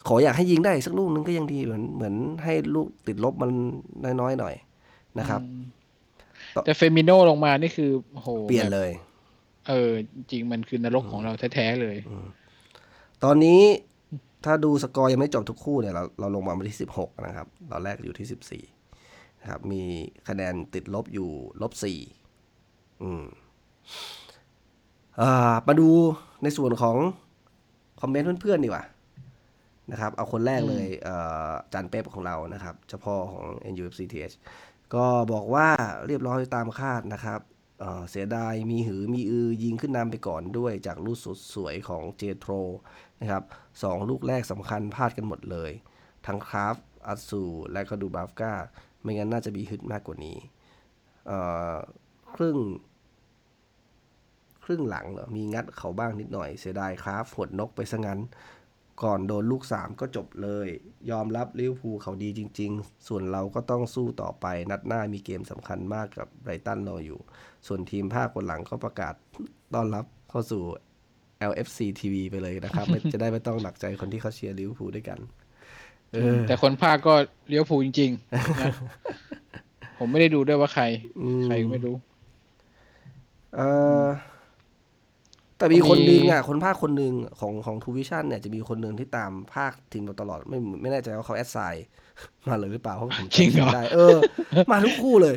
[0.08, 3.50] ขออยากให้ยิงได้สักลูกนึงก็ยังดีเหมือนเหมือนให้ลูกติดลบมัน
[4.20, 4.54] น้อยๆหน่อย
[5.18, 5.40] นะครับ
[6.64, 8.90] แต่เฟมิโนลงมานี่คือโหเปลี่ยนเลย
[9.68, 9.90] เออ
[10.30, 11.96] จริงมันคือนรกของเราแท้ๆเลย
[13.24, 13.60] ตอนนี้
[14.44, 18.64] ถ้าดูสกอร์ยังไม่จบทุกคู่เนี่ยเราเราลงมาวันที่สิบหกนะครับตอนแรกอยู่ที่สิบสี่
[19.40, 19.82] นะครับ มี
[20.28, 21.30] คะแนนติดลบอยู่
[21.62, 21.98] ลบสี่
[23.02, 23.24] อืม
[25.66, 25.88] มาดู
[26.42, 26.96] ในส่วนของ
[28.00, 28.84] คอมเมนต์เพื่อนๆดีกว่า
[29.90, 30.86] นะครับ เอาคนแรกเลย
[31.72, 34.34] จันเป๊ปของเรานะครับ เฉพาะของ NUFCTH
[34.94, 35.68] ก็บอกว่า
[36.06, 37.40] เรียบร้อยตามคาดนะครับ
[38.10, 42.52] เสียดายมีหือมีอือยิงขึ้นนำไปก่อนด้วยจากลูกสุดสวยของเจโทร
[43.20, 43.44] นะครับ
[43.82, 45.70] สองลูกแรกสำคัญพลาดกันหมดเลย
[46.26, 48.54] ทั้งคราฟอัตซูและก็ดูบาฟกา
[49.02, 50.36] ไม่งั้นน่าจะมีฮึดมากกว่านี้
[52.34, 52.58] ครึ่ง
[54.64, 58.20] ครึ่งหลังเหรอมีงัดเขาบ้างนิดหน่อยเสียดายคราฟหดนกไปซะงั้น
[59.02, 60.68] ก่อนโดนลูก 3 ก็จบเลย
[61.10, 67.20] ยอมรับลิเวอร์พูลเขาดีจริง ๆ ส่วนเราก็ต้องสู้ต่อไป นัดหน้ามีเกมสำคัญมากกับไบรตันรออยู่
[67.66, 69.14] ส่วนทีมภาคคนหลังก็ประกาศ
[69.74, 70.62] ต้อนรับเข้าสู่
[71.50, 75.18] LFC TV ไปเลยนะครับ จะได้ไม่ต้องหนักใจคนที่เขาเชียร์ลิเวอร์พูลด้วยกัน
[76.48, 77.14] แต่คนพากย์ก็
[77.50, 80.84] ลิเวอร์พูลจริงๆ ผมไม่ได้ดูด้วยว่าใคร
[81.44, 81.96] ใครไม่รู้
[83.56, 83.60] เอ
[84.04, 84.06] อ
[85.58, 91.86] แต่มีคนนึงอะคนพากย์คนหนึ่งของของทรูวิชั่นส์เนี่ยจะมีคนหนึ่งที่ตามพากย์ทีมมาตลอดไม่ไม่แน่ใจว่าเขาแอดไซน์
[92.48, 94.16] มาเลยหรือเปล่าเพราะผมจริงเหรอได้เออ
[94.70, 95.36] มาทุกคู่เลย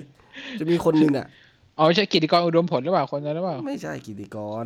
[0.59, 1.27] จะมีคนหนึ่งอะ
[1.79, 4.65] อ๋อใช่กิติกรอุดมผลหรือเปล่าคนนั้นหรือเปล่าไม่ใช่กิติกร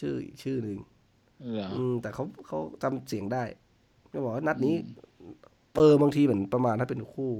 [0.00, 0.78] ชื่อชื่อหนึ่ง
[1.76, 3.44] อืมแต่เขาเขาจำเสียงได้
[4.12, 4.74] ก็บอกว่านัดนี้
[5.78, 7.32] เออบางทีเหมือนประมาณถ้าเป็นคู่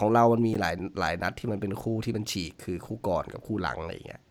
[0.00, 4.22] ของเรามันมีหลายหลายนัดที่มันเป็นคู่ที่มันฉีกคือคู่ก่อนกับคู่หลังอะไรอย่างเงี้ย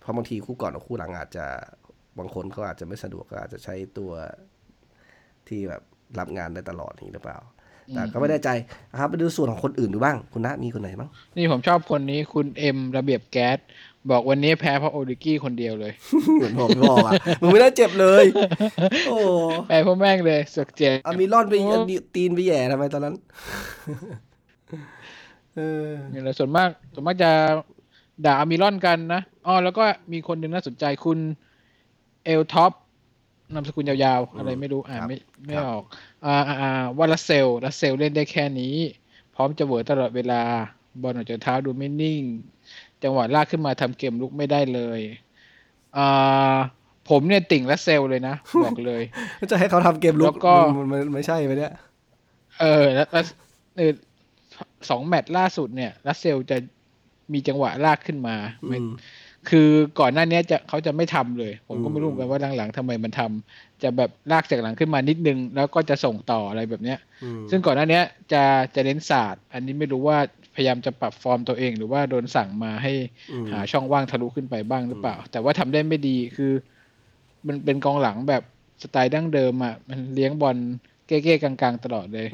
[0.00, 1.46] เพราะบางทีคู่ก่อนกับคู่หลังอาจจะ
[2.18, 4.10] บางคนเขาอาจจะไม่สะดวกก็อาจจะใช้ตัว
[5.48, 5.82] ที่แบบ
[6.18, 7.38] รับงานได้ตลอดนี้หรือเปล่า
[7.94, 8.48] แต่ก็ไม่แน่ใจ
[8.92, 13.58] นะครับไปดูส่วนของคนอื่นดูบ้าง คุณนะมีคนไหนบ้าง นี่ผมชอบคนนี้คุณเอ็มระเบียบแก๊ส
[14.10, 15.92] บอกวันนี้แพ้เพราะโอริกี้คนเดียวเลย
[16.36, 18.24] เหมือนผมบอกอะมึงไม่ได้เจ็บเลย
[19.06, 19.16] โอ้
[19.68, 21.54] แพ้เพราะแม่งเลยสึกเจ็บอามีร่อนไป
[22.14, 23.14] ตีนไปแย่ทำไมตอนนั้น
[25.56, 27.30] เออเนี่ยแหละส่วนมากส่วนมากจะ
[28.24, 31.18] ด่าอามิรอนกันนะอ๋อแล้วก็มีคนหนึ่งน่าสนใจคุณ
[32.24, 32.72] เอลท็อป
[33.54, 35.82] นามสกุลยาวๆ อะไรไม่รู้อ่านไม่ไม่ออก
[36.24, 38.74] อ่าอ่าว่าลาสเซลส์ลาสเซลส์เล่นได้แค่นี้
[39.34, 40.40] พร้อมจะ error ตลอดเวลา
[41.02, 42.22] บอลออกจากเท้าดูไม่นิ่ง
[43.02, 45.00] จังหวะลากขึ้นมาทำเกมรุกไม่ได้เลย
[45.96, 46.56] อ่า
[47.10, 49.02] ผมเนี่ยติ่งลาสเซลส์เลยนะ บอกเลย
[49.50, 51.72] จะให้เขาทำเกมรุกก็มันไม่ใช่ไปเนี่ย
[52.60, 53.08] เออแล้ว
[53.76, 53.92] เออ
[54.90, 56.56] สองแมตช์ล่าสุดเนี่ยลาสเซลส์จะ
[57.32, 58.36] มีจังหวะลากขึ้นมา
[59.50, 59.68] คือ
[60.00, 66.98] ก่อนหน้านี้จะเขาจะไม่ทำเลย ผมก็ไม่รู้กันว่าหลังๆทำไมมันทำจะแบบลากจากหลังขึ้นมานิดนึง แล้วก็จะส่งต่ออะไรแบบเนี้ย
[67.50, 68.00] ซึ่งก่อนหน้านี้
[68.32, 68.42] จะ
[68.74, 70.18] จะเน้นศาสตร์ อันนี้ไม่รู้ว่า
[70.54, 72.92] พยายามจะปรับฟอร์มตัวเอง หรือว่าโดนสั่งมาให้
[73.50, 76.52] หาช่องว่างทะลุขึ้นไปบ้างหรือเปล่า แต่ว่าทำได้ไม่ดีคือ
[77.46, 78.42] มันเป็นกองหลังแบบ
[78.82, 80.56] สไตล์ดั้งเดิมอะมันเลี้ยงบอล
[81.06, 82.28] เก้ๆกลางๆ ตลอดเลย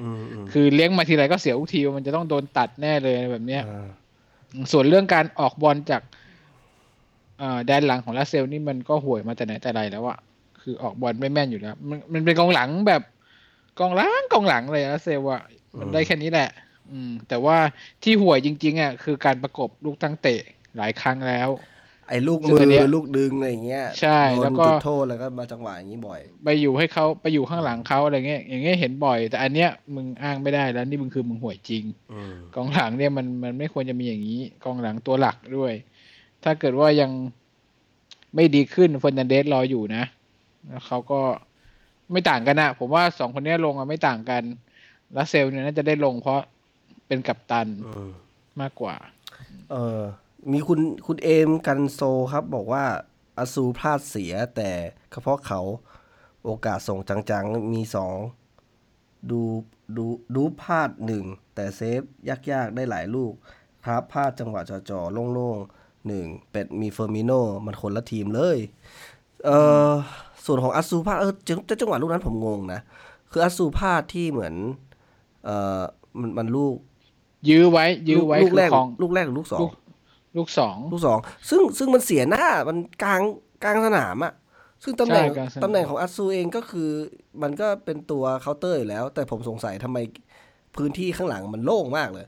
[0.53, 3.63] คือเลี้ยงมาทีไรก็เสียทุกทีมันจะต้องโดนตัดแน่เลยแบบเนี้ย
[4.73, 6.03] ส่วนเรื่องการออกบอลจาก
[7.67, 10.19] แดนหลังของลาเซลนี่มันก็ห่วยมาแต่ไหนแต่ไรแล้วอะ
[10.63, 13.03] คือออกบอลไม่แม่นอยู่แล้ว มันมันเป็นกองหลังแบบ
[13.81, 15.43] กองหลังกองหลังเลยลาเซลอะ
[15.79, 16.51] มันได้แค่นี้แหละ
[16.91, 17.57] อืม แต่ว่า
[18.03, 20.41] ที่ห่วยจริง ๆอะคือการประกบลูกตั้งเตะ
[20.77, 21.49] หลายครั้งแล้ว
[22.09, 22.61] ไอ้ลูกมือ
[22.95, 31.85] ลูกดึงอะไรเงี้ยใช่แล้วก็จุดโทษแล้วก็มาจังหวะอย่างนี้บ่อย ไปอยู่ให้เขาไปอยู่ข้างหลังเขาอะไรเงี้ยอย่างเงี้ยเห็นบ่อย แต่อันเนี้ยมึงอ้างไม่ได้แล้วนี่มึงคือมึงห่วยจริง
[32.55, 35.73] กองหลังเนี่ยมันมันไม่ควรจะมีอย่างนี้กองหลังตัวหลักด้วย
[36.45, 37.11] ถ้าเกิดว่ายัง
[38.35, 40.05] ไม่ดีขึ้นเฟอร์นันเดสรออยู่นะ
[40.69, 41.21] แล้วเขาก็
[42.13, 44.43] ไม่ต่างกันนะผมว่าสองคนนี้ลงอะไม่ต่างกัน
[45.17, 46.41] ลัสเซลเนี่ยน่าจะได้ลงเพราะ
[47.07, 47.67] เป็นกัปตัน
[48.61, 48.97] มากกว่า
[49.73, 50.01] เออ
[50.53, 52.01] มีคุณคุณเอมกันโซ
[52.33, 52.85] ครับ บอกว่า
[53.39, 54.71] อาซูพลาดเสียแต่
[55.11, 55.61] เฉพาะเขา
[56.45, 58.17] โอกาสส่งจังๆ มีสอง
[59.31, 59.41] ดู
[59.97, 61.25] ดูดูพลาดหนึ่ง
[61.55, 63.33] แต่เซฟยากๆ ได้หลายลูก
[63.85, 67.33] ครับพลาดจังหวะจ่อๆโล่งๆหนึ่งเป็ดมีเฟอร์มิโน
[67.67, 68.59] มันคนละทีมเลย
[69.45, 69.51] เอ
[69.89, 69.91] อ
[70.45, 72.81] ส่วนของอัสูพาเออจังจังหวะลูกนั้นผมงงนะ
[73.31, 74.55] คืออัสูพาที่เหมือน
[75.45, 75.83] เออ
[76.21, 76.75] มันมันลูก
[77.49, 78.71] ยื้อไว้ ยื้อไว้ลูกแรก
[79.03, 79.61] ลูกแรกหรือลูกสอง
[80.37, 83.23] ลูกสองลูกสองซึ่งซึ่งมันเสียหน้ามันกลาง
[83.65, 84.33] กลางสนามอะ
[84.83, 85.27] ซึ่งตำแหน่ง
[85.63, 86.91] ตำแหน่งของอัตซูเองก็คือ
[87.43, 89.99] มันก็เป็นตัวเคาน์เตอร์อยู่แล้ว แต่ผมสงสัยทำไม
[90.77, 92.27] พื้นที่ข้างหลังมันโล่งมากเลย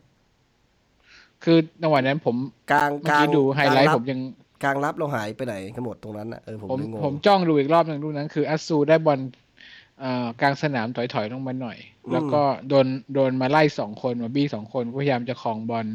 [1.45, 2.37] คือในวันนั้นผม
[2.73, 4.21] กลางกลางดูไฮไลท์ผมยัง
[4.63, 9.21] กลางรับเราหายไปไหนกันหมดตรงนั้นอะเออผมผมจ้องดูอีกรอบหนึ่งดูนั้น คืออัตซูได้บอล
[10.41, 11.79] กลางสนามถอยๆลงมาหน่อย
[12.13, 15.87] แล้วก็โดนโดนมาไล่สองคนมาบี้สองคนพยายามจะครองบอล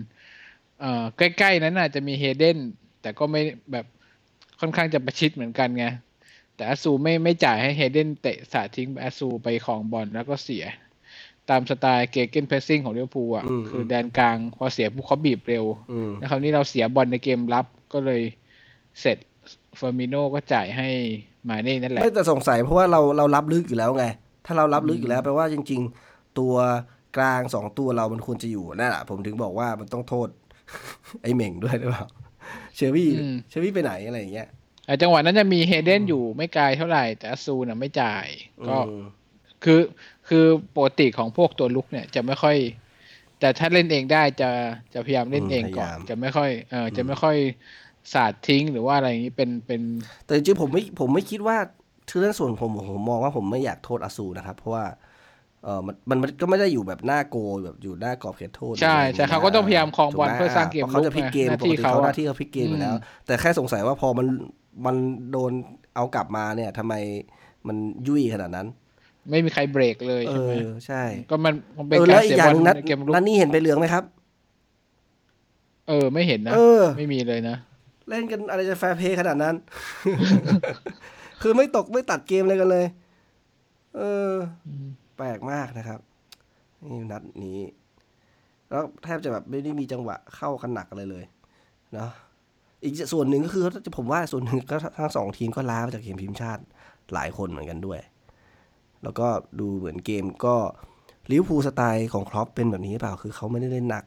[1.17, 2.57] ใกล้ๆนั้นอาจจะมีเฮเดน
[3.01, 3.85] แต่ก็ไม่แบบ
[4.59, 5.85] ค่อนข้างจะประชิดเหมือนกันไง
[6.55, 10.65] แต่อัตซูไม่ไม่จ่ายให้เฮเดนเตะสาทิ้งอัตซูไปครองบอลแล้วก็เสีย
[11.49, 15.65] ตามสไตล์ gegenpressing ของลิเวอร์พูลอะ คือแดนกลางพอเสียปุ๊บเขาบีบเร็ว
[16.17, 18.21] แล้วคราวนี้เราเสียบอลในเกมรับก็เลย
[19.01, 19.17] เสร็จ
[19.77, 20.87] เฟอร์มิโน่ก็จ่ายให้
[21.49, 24.05] มาเน่นั่นแหละ ไม่แต่สงสัยเพราะว่าเราเรารับลึกอยู่แล้วไง
[24.45, 26.55] ถ้าเรารับลึกอยู่แล้วแปลว่าจริง ๆ ตัว
[27.17, 30.27] กลางสองตัวเรามันควรจะอยู่นั่นแหละผมถึงบอกว่ามันต้องโทษ
[31.21, 32.05] ไอ้เหม่งด้วยหรือเปล่า
[32.75, 33.09] เชอรี่
[33.49, 34.47] เชอรี่ไปไหนอะไรอย่างเงี้ย
[35.01, 38.25] จังหวะนั้นจะมีเฮเดนอยู่ไม่ไกลเท่าไหร่ แต่ซูน่ะไม่จ่าย
[38.67, 38.77] ก็
[39.63, 39.79] คือ
[40.27, 42.57] คือปกติของพวกตัวลุกเนี่ยจะไม่ค่อย
[43.39, 44.49] แต่ถ้าเล่นเองได้จะ
[44.93, 47.37] จะพยายามเล่นเองก่อน จะไม่ค่อยเออจะไม่ค่อย
[48.13, 49.81] สาดทิ้งหรือว่าอะไรอย่างนี้เป็นเป็น
[50.25, 51.57] แต่จริงผมไม่ผมไม่คิดว่า
[52.09, 54.85] คือเรื่องส่วนผมผมมองว่าผมไม่อยากโทษอาซูนะครับ เพราะว่า
[55.65, 64.27] เออมันมันก็ไม่ได้อยู่แบบหน้าโกแบบอยู่หน้ากรอบเขตโทษ ใช่ใช่เขาก็ต้องพยายามคลองบอลเพื่อสร้างเกมเขาจะพลิกเกมปกติเขาหน้าที่เขาพลิกเกมอยู่แล้ว แต่แค่สงสัยว่าพอมัน
[64.85, 64.95] มัน
[65.31, 65.51] โดน
[65.95, 66.93] เอากลับมาเนี่ยทำไม
[67.67, 68.67] มันยุ่ยขนาดนั้น
[69.29, 70.53] ไม่มีใครเบรกเลยใช่ไหม
[70.87, 71.53] ใช่ ก็มัน
[71.89, 74.03] เป็นการเสียบอลในเกมลุกนั่นนี่เห็นไปเหลืองไหมครับ
[75.89, 76.53] เออ ไม่เห็นนะ
[76.97, 77.57] ไม่มีเลยนะ
[78.09, 79.55] เล่นกันอะไรจะแฟร์เพย์ขนาดนั้น
[81.41, 82.85] คือไม่ตกไม่ตัดเกมเลยกันเลย
[83.95, 84.31] เออ
[85.17, 85.99] แปลกมากนะครับ
[86.83, 87.59] นี่นัดนี้
[88.69, 91.25] แล้วแทบจะแบบไม่ได้มีจังหวะเข้ากันหนักเลยเลย
[91.93, 92.09] เนาะ
[92.83, 93.63] อีกส่วนหนึ่งก็คือ
[93.97, 96.63] ผมว่าส่วนหนึ่งก็ทั้งสองทีมก็ล้ามาจากเกมทีมชาติ
[97.13, 97.99] หลายคนเหมือนกันด้วย
[99.03, 99.27] แล้วก็
[99.59, 100.55] ดูเหมือนเกมก็
[101.31, 104.03] ลิเวอร์พูลสไตล์ของครอปเป็นแบบนี้หรือเปล่าคือเขาไม่ได้เล่นหนัก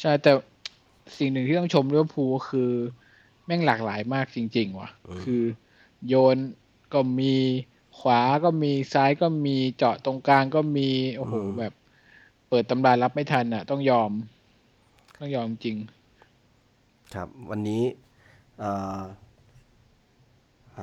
[0.00, 0.32] ใช่แต่
[1.18, 2.70] สิ่งหนึ่งที่ต้องชมลิเวอร์พูลคือ
[3.46, 4.90] แม่งหลากหลายมากจริง ๆ ว่ะ
[5.22, 5.42] คือ
[6.08, 6.36] โยน
[6.92, 7.34] ก็มี
[8.00, 11.72] ขวาก็มีซ้ายก็มีเจาะตรงกลางก็มีโอ้โหแบบ
[12.48, 14.10] เปิดตำรารับไม่ทันอะ ต้องยอม
[15.18, 15.76] ต้องยอมจริง
[17.14, 17.82] ครับ วันนี้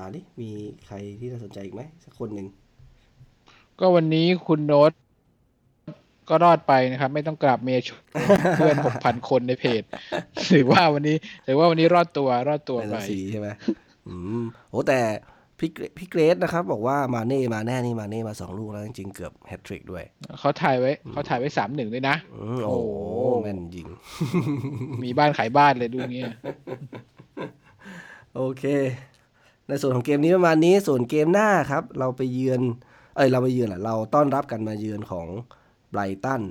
[0.01, 0.49] าดิมี
[0.85, 2.47] ใครที่น่าสนใจอีกไหมสักคนหนึ่ง
[3.79, 4.91] ก็วันนี้คุณโน้ต
[6.29, 7.83] ก็รอดไปนะครับ ไม่ต้องกราบเมช
[8.55, 9.83] เพื่อนหกพันคนในเพจ
[10.51, 11.15] ถือว่าวันนี้
[11.47, 13.47] ถือว่าวันนี้รอดตัวรอดตัวไปสีใช่ไหม
[14.07, 14.99] อืมโอ้แต่
[15.59, 20.03] พี่พี่เกรซนะครับ บอกว่ามาเน่มาแน่นี่มาเน่มาสองลูกแล้วจริงๆเกือบแฮตทริกด้วย
[20.39, 22.15] เขาถ่ายไว้เขาถ่ายไว้สามหนึ่งด้วยนะ
[22.65, 22.75] โอ้
[23.41, 23.87] แม่นจริง
[25.03, 26.31] มีบ้านขายบ้านเลยดูเงี้ย
[28.35, 28.63] โอเค
[29.67, 32.61] ในส่วนของเกมนี้ประมาณนี้ส่วนเกมหน้าครับ เราไปเยือน
[33.15, 35.27] เอ้ยเราไปเยือนแหละเราต้อนรับกันมาเยือนของ
[35.91, 36.41] ไบรตัน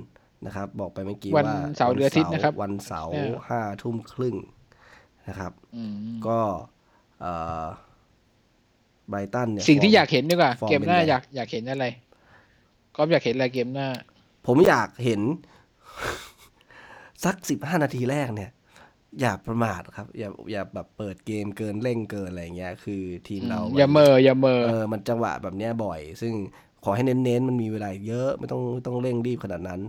[0.45, 4.35] นะครับ บอกไปเมื่อกี้วันว่าเสาร์หรืออาทิตย์นะครับ วันเสาร์เออห้าทุ่มครึ่ง
[5.27, 5.93] นะครับอืม
[6.27, 6.39] ก็
[7.21, 7.31] เอ่
[7.63, 7.65] อ
[9.09, 11.85] ไบรตันเนี่ยสิ่งที่ฟร์มอยากเห็นดีกว่าฟอร์มเกมหน้าเป็นไงอยากอยากเห็นอะไร
[12.95, 13.87] ก็อยากเห็นอะไรเกมหน้า
[14.47, 15.21] ผมอยากเห็น
[17.25, 18.51] สักสิบห้านาทีแรกเนี่ย
[19.21, 26.33] อย่าประมาทครับ อย่าอย่าแบบเปิดเกมเกินเร่งเกินอะไรเงี้ย คือทีมเราอย่าเหม่ออย่าเหม่อเออมันจังหวะแบบเนี้ยบ่อย ซึ่ง
[26.83, 29.81] ขอให้เน้นๆ มันมีเวลาเยอะไม่ต้องไม่ต้องเร่งรีบขนาดนั้น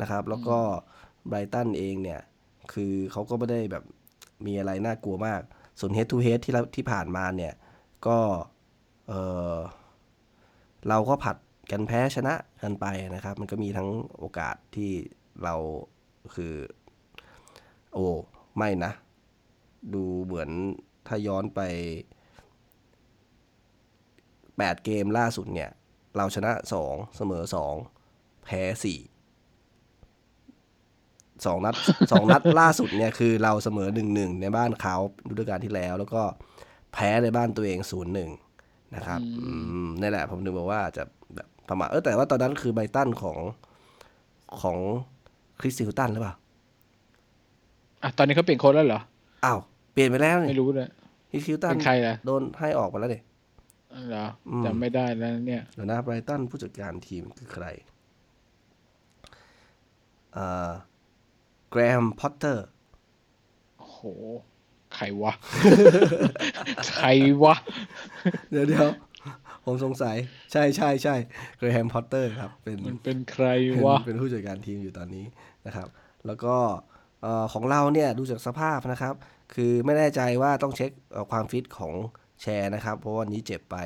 [0.00, 0.58] นะครับ แล้วก็
[1.28, 2.20] ไบรตันเองเนี่ย
[2.72, 3.84] คือเขาก็ไม่ได้แบบ
[4.46, 5.40] มีอะไรน่ากลัวมาก
[5.80, 7.52] ส่วน head to head ที่เราที่ผ่านมาเนี่ย
[8.06, 8.18] ก็
[9.08, 9.12] เอ
[9.56, 9.58] อ
[10.88, 11.36] เราก็ผัด
[11.70, 13.88] กันแพ้ชนะกันไปนะครับ มันก็มีทั้ง
[14.18, 14.92] โอกาสที่
[15.42, 15.54] เรา
[16.34, 16.54] คือ
[17.92, 18.08] โอ้
[18.56, 18.92] ไม่นะ
[19.94, 20.50] ดูเหมือน
[21.06, 21.60] ถ้าย้อนไป
[24.58, 25.70] แปดเกมล่าสุดเนี่ย
[26.16, 27.74] เราชนะสองเสมอสอง
[28.44, 29.00] แพ้สี่
[31.46, 31.74] สองนัด
[32.12, 34.96] สองนัดล่าสุดเนี่ยคือเราเสมอหนึ่งหนึ่งในบ้านเขา
[35.28, 36.22] ฤดูกาลที่แล้ว แล้วก็
[36.92, 38.30] แพ้ในบ้านตัวเองศูนย์หนึ่ง
[38.94, 39.50] นะครับอื
[39.84, 41.02] มนี่แหละผมนึกบอกว่าจะ
[41.34, 43.38] แบบประมาณเออแต่ว่าตอนนั้นคือไบรตันของ
[44.60, 44.78] ของ
[45.60, 46.34] คริสติลตันหรือเปล่า
[48.02, 49.00] อะตอนนี้เขาเปลี่ยนโค้ชแล้วเหรอ
[49.44, 49.58] อ้าว
[49.92, 50.88] เปลี่ยนไปแล้วนี่ไม่รู้เลย
[51.30, 53.22] คริสติลตันเป็นใครล่ะโดนให้ออกมาแล้วเนี่ย
[53.92, 57.66] อ๋อเหรออืมจำไม่ได้แล้วเนี่ยเดี๋ยวนะไบรตันผู้จัดการทีมคือใคร
[60.32, 60.70] เอ่อ
[61.70, 62.66] แกรมพอตเตอร์
[63.78, 64.00] โอ้โห
[64.96, 65.32] ใครวะ
[66.96, 67.08] ใคร
[67.42, 67.54] วะ
[68.50, 68.88] เดี๋ยวเดี๋ยว
[69.64, 70.16] ผมสงสัย
[70.52, 71.14] ใช่ใช่ใช่
[71.58, 75.24] แกรมพอตเตอร์ครับ เป็นมันเป็นใครเป็นวะ เป็นผู้จัดการทีมอยู่ตอนนี้
[75.66, 75.88] นะครับ
[76.26, 76.56] แล้วก็
[77.22, 79.14] เอ่อของเราเนี่ยดูจากสภาพนะครับ
[79.54, 81.92] คือไม่แน่ใจว่าต้องเช็คเอ่อความฟิตของ
[82.42, 83.76] แชร์นะครับ เพราะว่าวันนี้เจ็บไป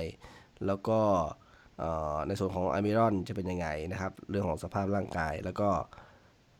[0.66, 0.98] แล้วก็
[1.78, 5.68] เอ่อในส่วนของอามิรอนจะเป็นยังไงนะครับ เรื่องของสภาพร่างกายแล้วก็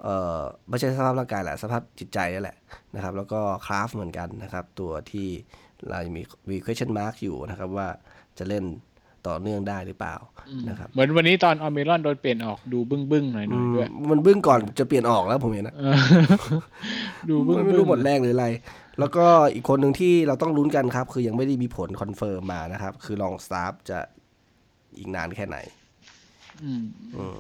[0.03, 2.57] เอ่อไม่ใช่สภาพร่างกายแหละสภาพจิตใจนั่นแหละ
[2.95, 5.29] นะครับ แล้วก็คราฟเหมือนกันนะครับ ตัวที่
[5.89, 7.89] เรายังมีมี question mark อยู่นะครับ ว่า
[8.39, 8.65] จะเล่น
[9.29, 10.17] ต่อเนื่องได้หรือเปล่า
[10.69, 15.95] นะครับเหมือนวันนี้ตอนอัลมิรอนโดนเปลี่ยนออกดูบึ้งบึ้งๆหน่อยหน่อยด้วยมันบึ้งก่อนจะเปลี่ยนออกแล้วผมเห็นนะเออ
[17.31, 18.47] ดูบึ้งไม่บึ้รู้งหมดแรงหรืออะไร
[18.99, 23.99] แล้วก็อีกคนหนึ่งที่เราต้องลุ้นกันครับ คือยังไม่ได้มีผล confirm มานะครับ คือลองสตาฟจะ
[24.99, 25.59] อีกนานแค่ไหน
[26.65, 26.85] อืม
[27.17, 27.39] อืม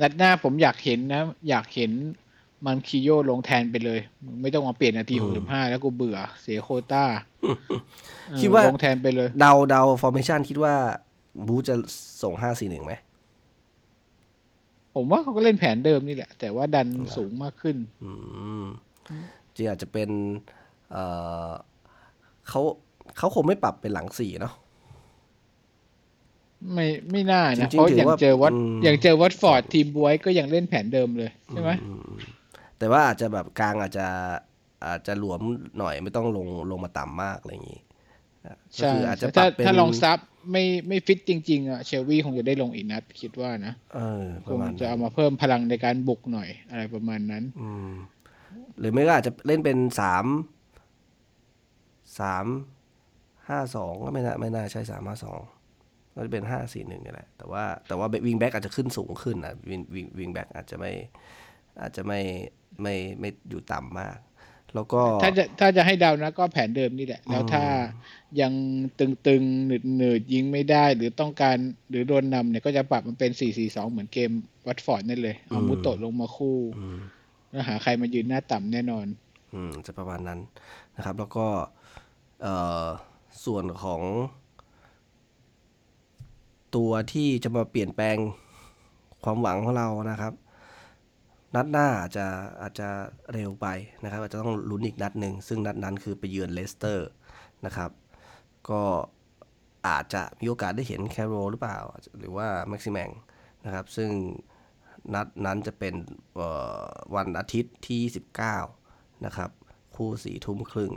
[0.00, 1.92] นัดหน้าผมอยากเห็นนะ อยากเห็น
[2.66, 4.00] มันกิโยลงแทนไปเลย
[4.42, 7.04] ไม่ต้องมาเปลี่ยนนาทีหกสิบห้าแล้วกูเบื่อ เสียโควต้า
[7.42, 10.74] เออคิดว่าลงแทนไปเลย เดาเดา formation คิดว่า
[11.46, 11.74] บูจะ
[12.22, 12.94] ส่งห้าสี่หนึ่งไหม
[14.94, 18.10] ผมว่าเขาก็เล่นแผนเดิมนี่แหละ แต่ว่าดันสูงมากขึ้นอื
[18.62, 18.64] ม
[19.54, 20.10] จริงอาจจะเป็น
[20.90, 21.04] เอ่
[21.48, 21.50] อ
[22.48, 22.60] เขา
[23.18, 24.54] เขาคงไม่ปรับเป็นหลังสี่เนาะ
[26.74, 31.70] ไม่ไม่น่าจรินะงๆเพราะถืออย่างว่าเจอวัดอืมอย่างเจอวัดฟอร์ดทีมบวยก็ยังเล่นแผนเดิมเลยใช่ไหม
[32.78, 34.06] แต่ว่าอาจจะแบบกลางอาจจะ
[34.86, 35.40] อาจจะหลวม
[35.78, 37.80] หน่อยไม่ต้องลงลงมาต่ำมากอะไรอย่างนี้
[38.78, 40.18] ก็ใช่คืออาจจะปถ้ารับเป็นถ้าลองซับ
[40.52, 47.90] ไม่ไม่ฟิตจริง ๆอะเชลวีคงจะได้ลงอีกนัดคิดว่านะเออปคระงมาณจะนั้นเอามาเพิ่มพลังในการบุกหน่อยอะไรประมาณนั้นอืม
[48.78, 50.24] หรือไม่ก็อาจจะเล่นเป็นสาม
[52.20, 52.46] สาม
[53.48, 55.40] ห้าสองก็ไม่น่าไม่น่าใช่สามห้าสอง
[56.16, 60.92] ก็จะเป็นห้าสี่หนึ่งนี่แหละแต่ว่าแต่ว่าวิงแบ็กอาจจะขึ้นสูงขึ้นนะวิงวิงวิงแบ็กอาจจะไม่
[61.80, 62.20] อาจจะไม่
[62.82, 64.18] ไม่ไม่อยู่ต่ำมาก
[64.74, 67.64] แล้วก็ถ้าจะถ้าจะให้เดานะก็แผนเดิมนี่แหละ แล้วถ้า
[68.40, 68.52] ยัง
[68.98, 71.56] ตึงๆหนืดหนืดๆยิงไม่ได้ หรือต้องการ
[71.90, 74.30] หรือโดนนำเนี่ยก็จะปรับมันเป็น4-4-2เหมือนเกม
[74.66, 76.98] วัตฟอร์ดนั่นเลย เอามุโตะลงมาคู่อืม
[77.50, 79.06] แล้วหาใครมายืนหน้าต่ำแน่นอน
[79.54, 80.40] อืมจะประมาณนั้น
[80.96, 81.46] นะครับ แล้วก็
[82.42, 82.86] เอ่อ
[83.44, 84.02] ส่วนของ
[86.76, 88.16] ตัวที่จะมาเปลี่ยนแปลง
[89.24, 90.32] ความหวังของเรานะครับ
[91.54, 92.26] นัดหน้าอาจจะ
[92.62, 92.88] อาจจะ
[93.32, 93.66] เร็วไป
[94.02, 97.08] นะครับ อาจจะต้องลุ้นอีกนัดหนึ่งซึ่งนัดนั้นคือไปเยือนเลสเตอร์
[97.66, 97.90] นะครับ
[98.70, 98.82] ก็
[99.86, 101.78] อาจจะมีโอกาสได้เห็นแคร์โรลล์หรือเปล่า
[102.18, 103.10] หรือว่าแม็กซิแมง
[103.64, 104.10] นะครับ ซึ่ง
[105.14, 105.94] นัดนั้นจะเป็น
[107.14, 108.02] วันอาทิตย์ที่
[108.62, 109.50] 19 นะครับ
[109.96, 110.92] คู่สี่ทุ่มครึ่ง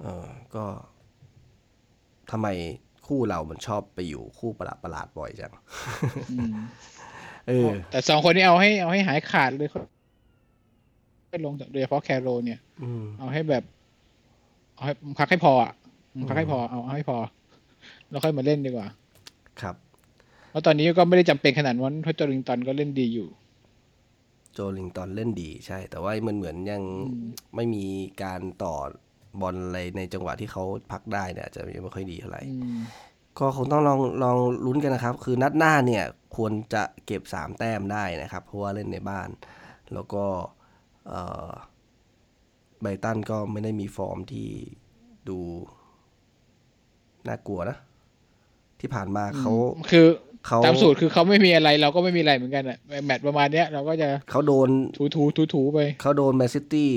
[0.00, 0.64] เออก็
[2.30, 2.48] ทำไม
[3.08, 5.52] คู่เรามันชอบไปอยู่คู่ประหลาดประหลาดๆบ่อยจัง
[6.32, 6.52] อืม
[7.48, 9.80] เออ แต่สองคนนี้เอาให้เอาให้หายขาดเลยเขา
[11.30, 13.64] ไม่ลงโดยเฉพาะแคโรเนี่ยอืมเอาให้แบบ
[14.74, 15.72] เอาให้พักให้พออะ
[16.28, 17.16] พักให้พอเอาเอาให้พอ
[18.10, 18.86] แล้วค่อยมาเล่นดีกว่า
[19.60, 19.76] ครับ
[20.50, 23.28] เพราะตอนนี้ก็ไม่ได้จำเป็นขนาดนั้นเพราะจอริงตันก็เล่นดีอยู่
[24.54, 26.82] โจลิงตันเล่นดีใช่ แต่ว่ามันเหมือนยัง
[27.54, 27.84] ไม่มี
[28.22, 28.74] การต่อ
[29.40, 32.80] บอลอะไรในจังหวะที่เขาพักได้เนี่ยอาจจะยังไม่ค่อยดีเท่าไหร่อืม
[33.38, 34.36] ก็คงต้องลองลอง
[34.66, 36.04] ลุ้นกันนะครับ คือนัดหน้าเนี่ย
[36.36, 39.28] ควรจะเก็บสามแต้มได้นะครับ เพราะว่าเล่นในบ้าน
[39.92, 40.24] แล้วก็
[42.82, 44.48] ไบตันก็ไม่ได้มีฟอร์มที่
[45.28, 45.38] ดู
[47.28, 47.76] น่ากลัวนะ
[48.80, 49.52] ที่ผ่านมาเขา
[49.90, 50.06] คือ
[50.46, 56.90] เขาตามสูตรคือเขาไม่มีอะไรเราก็ไม่มีอะไรเหมือนกันอะแมตช์ประมาณเนี้ยเราก็จะเขาโดนถูถูถูถูไปเขาโดนแมนซิตี้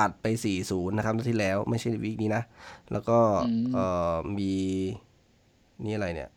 [0.00, 2.42] อัดไปสี่ศูนย์นะครับที่แล้วไม่ใช่วีคนี้นะ
[2.92, 3.18] แล้วก็
[3.72, 4.52] เอ่อมี
[5.84, 6.30] นี่อะไรเนี่ย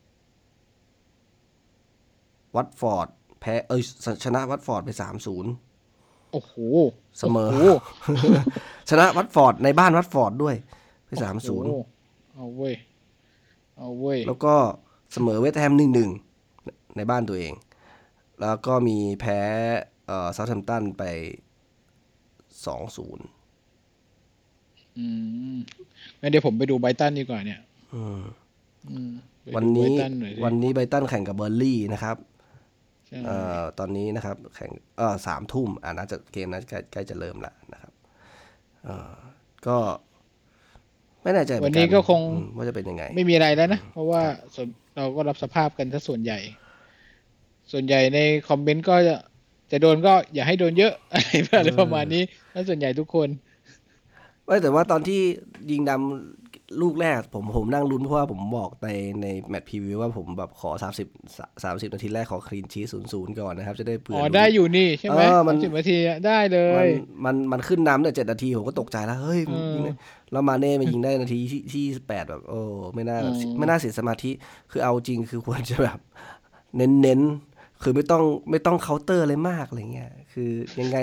[2.56, 3.08] วัตฟอร์ด
[3.40, 3.82] แพ้เออ
[4.24, 5.52] ชนะวัตฟอร์ดไปสามศูนย์
[6.32, 6.54] โอ้โห
[7.20, 7.50] เสมอ
[8.90, 10.56] ชนะวัตฟอร์ดในบ้านวัตฟอร์ดด้วย
[11.06, 11.70] ไปสามศูนย์
[12.36, 12.76] เอาเว้ย
[13.78, 14.56] เอาเว้ย แล้วก็
[15.14, 16.12] เสมอเวสต์แฮมหนึ่งหนึ่ง
[16.98, 17.54] ในบ้านตัวเอง
[18.42, 19.40] แล้วก็มีแพ้
[20.06, 21.04] เอ่อเซาท์แฮมป์ตันไป
[22.66, 23.26] สองศูนย์
[25.00, 25.06] อื
[25.56, 25.58] ม
[26.22, 27.60] งั้นเดี๋ยวผมไปดูไบตันดีกว่าเนี่ย
[29.56, 29.88] วันนี้
[30.46, 32.18] วันนี้ไบตันแข่งกับเบอร์ลี่นะครับ
[33.26, 37.92] เอ่อตอนนี้นะครับ แข่งเออสามทุ่มอ่าน่าจะเกมนั้นใกล้ใกล้จะเริ่มละนะครับ
[38.86, 39.12] เออ
[39.68, 39.78] ก็
[41.24, 42.22] ไม่แน่ใจวันนี้ก็คง
[42.58, 44.22] ว่าจะเป็นยังไง ไม่มีอะไรแล้วนะ เพราะว่า
[44.96, 46.40] เราก็รับสภาพกันถ้าส่วนใหญ่
[47.72, 49.16] ส่วนใหญ่ในคอมเมนต์ก็จะ
[49.72, 53.28] จะโดนก็อย่าให้โดนเยอะอะไรประมาณนี้ถ้าส่วนใหญ่ทุกคน
[54.50, 55.22] ไม่แต่ว่าตอนที่
[55.72, 58.90] ยิงดำลูกแรก ผมผมนั่งลุ้นเพราะว่าผมบอกใน
[59.22, 66.88] ในแมตช์พรีวิวว่าผมแบบขอ 30 30 นาทีแรกขอคลีนชีสศูนย์ก่อนนะครับ จะได้เผื่ออ๋อ ได้อยู่นี่ใช่ไหมมันสิบนาทีได้เลย
[67.26, 69.42] มันมันขึ้นน้ำเนี่ยเจ็ดนาทีผมก็ตกใจแล้ว เฮ้ย
[70.32, 72.62] แล้วมาเน่มายิงได้นาทีที่ที่แปดแบบโอ้
[72.94, 73.18] ไม่น่า
[73.58, 74.32] ไม่น่าเสียสมาธิ
[74.72, 76.00] คือเอาจริงคือควรจะแบบ
[76.78, 77.20] เน้นเน้น
[77.82, 80.98] คือไม่ต้องไม่ต้องเคาน์เตอร์อะไรมากอะไรเงี้ยคือยังไง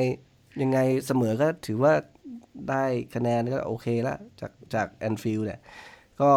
[0.63, 1.93] ยังไงเสมอก็ถือว่า
[2.71, 5.61] ได้คะแนนก็โอเคแล้วจากจากแอนฟิลด์เนี่ย
[6.21, 6.31] ก็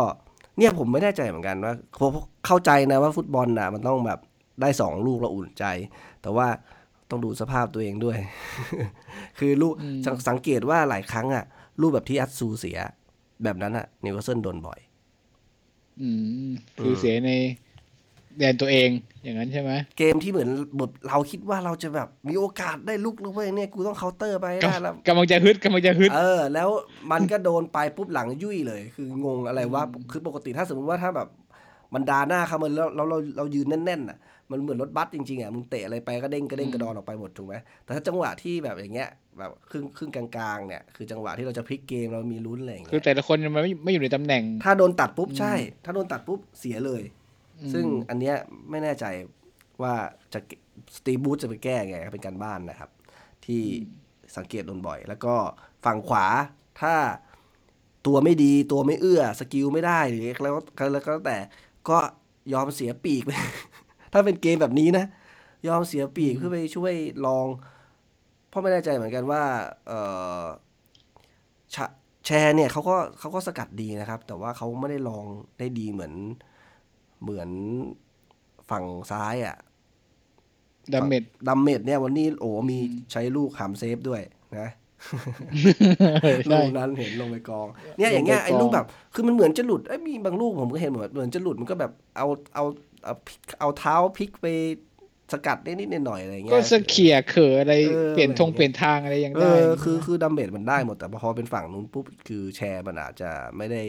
[0.57, 2.11] เนี่ยผมไม่แน่ใจเหมือนกันว่าผม
[2.45, 4.19] เข้าใจนะว่าฟุตบอลน่ะมันต้องแบบ
[4.61, 5.65] ได้สองลูกเราอุ่นใจ
[6.21, 6.47] แต่ว่า
[7.09, 8.17] ต้องดูสภาพตัวเองด้วย
[9.39, 9.73] คือลูก
[10.29, 11.45] สังเกตว่าหลายครั้งอะ
[11.81, 12.77] ลูกแบบที่อัตซูเสีย
[13.43, 14.79] แบบนั้นอะนิวคาสเซิลโดนบ่อย
[16.01, 16.09] อื
[16.47, 16.49] ม
[16.81, 17.31] คือเสียใน
[18.39, 18.89] แดนตัวเอง
[19.23, 24.47] อย่างนั้นใช่ไหมเกมที่เหมือนแบบเราคิดว่าเราจะแบบมีโอกาสได้ลุ้นแล้วเว้ยเนี่ยกูต้องเคาน์เตอร์ไป
[24.83, 26.69] แล้วกำลังจะฮึดกำลังจะฮึดเออ แล้ว
[27.11, 31.27] มันก็โดนไปปุ๊บหลังยุ่ยเลย คืองงอะไรว่าคือปกติถ้าสมมติว่าถ้าแบบ
[31.93, 34.17] มันดาหน้าเข้ามาแล้วเราเราเรายืนแน่นๆอะ
[34.51, 40.25] มันเหมือนรถบัสจริงๆอะมึงเตะอะไรไปก็เด้งกระเด้งกระดอนออกไปหมดถูกไหมแต่ถ้าจังหวะที่แบบอย่างเงี้ยแบบครึ่งครึ่งกลา
[40.55, 45.53] งๆเนี่ยคือจังหวะที่เราจะพลิกเกมเรามีลุ้นอะไรอย่างเงี้ยคือแต่ละคนมันไม่ไม่อยู่ในตำแหน่ง ถ้าโดนตัดปุ๊บใช่
[45.85, 47.01] ถ้าโดนตัดปุ๊บเสียเลย
[47.73, 48.35] ซึ่งอันเนี้ย
[48.69, 49.05] ไม่แน่ใจ
[49.81, 49.93] ว่า
[50.33, 50.39] จะ
[50.95, 52.89] สตีบูธจะไปแก้ไงเป็นการบ้านนะครับ
[53.45, 53.63] ที่
[54.37, 55.35] สังเกตโดนบ่อย แล้วก็
[55.85, 56.25] ฝั่งขวา
[56.81, 56.95] ถ้า
[58.07, 60.55] ตัวไม่ดีตัวไม่เอื้อสกิลไม่ได้หรือแล้ว
[60.93, 61.37] แล้วก็แต่
[61.89, 61.97] ก็
[62.53, 63.31] ยอมเสียปีกไป
[64.13, 65.05] ถ้าเป็นเกมแบบนี้นะ
[65.67, 66.93] ยอมเสียปีกเพื่อไปช่วย
[67.25, 67.47] ลอง
[68.49, 69.43] เพราะไม่แน่ใจเหมือนกันว่า
[69.87, 69.91] เอ
[70.43, 70.45] อ
[72.25, 75.25] แชร์เนี่ยเขาก็เขาก็สกัดดีนะครับ แต่ว่าเขาไม่ได้ลอง
[75.59, 76.13] ได้ดีเหมือน
[77.21, 77.49] เหมือน
[78.69, 79.57] ฝั่งซ้ายอะ
[80.93, 82.77] ดัมเมดดัมเมดเนี่ยวันนี้โอ้มี
[83.11, 84.21] ใช้ลูกหามเซฟด้วย
[84.59, 84.69] นะ
[86.51, 92.63] ลูกนั้นเห็นลงไปกอง เนี่ยอย่างเงี้ยไอ้ลูกแบบ คือมันเหมือนจะหลุดไอ้มีบางลูกผมก็เห็นเหมือนเหมือนจะหลุดมันก็แบบเอาเอา
[93.05, 93.13] เอา
[93.59, 94.47] เอาเท้าพลิกไป
[95.33, 97.73] สกัดได้นิดหน่อยอะไรเงี้ยก็สเขี่ยเขออะไร
[98.11, 99.51] เปลี่ยนทงเปลี่ยนทางอะไรอย่างได้
[99.83, 103.81] คือคือดัมเบลมันได้หมดแต่พอเป็นฝั่งนู้นปุ๊บคือแชร์มันอาจจะไม่ได้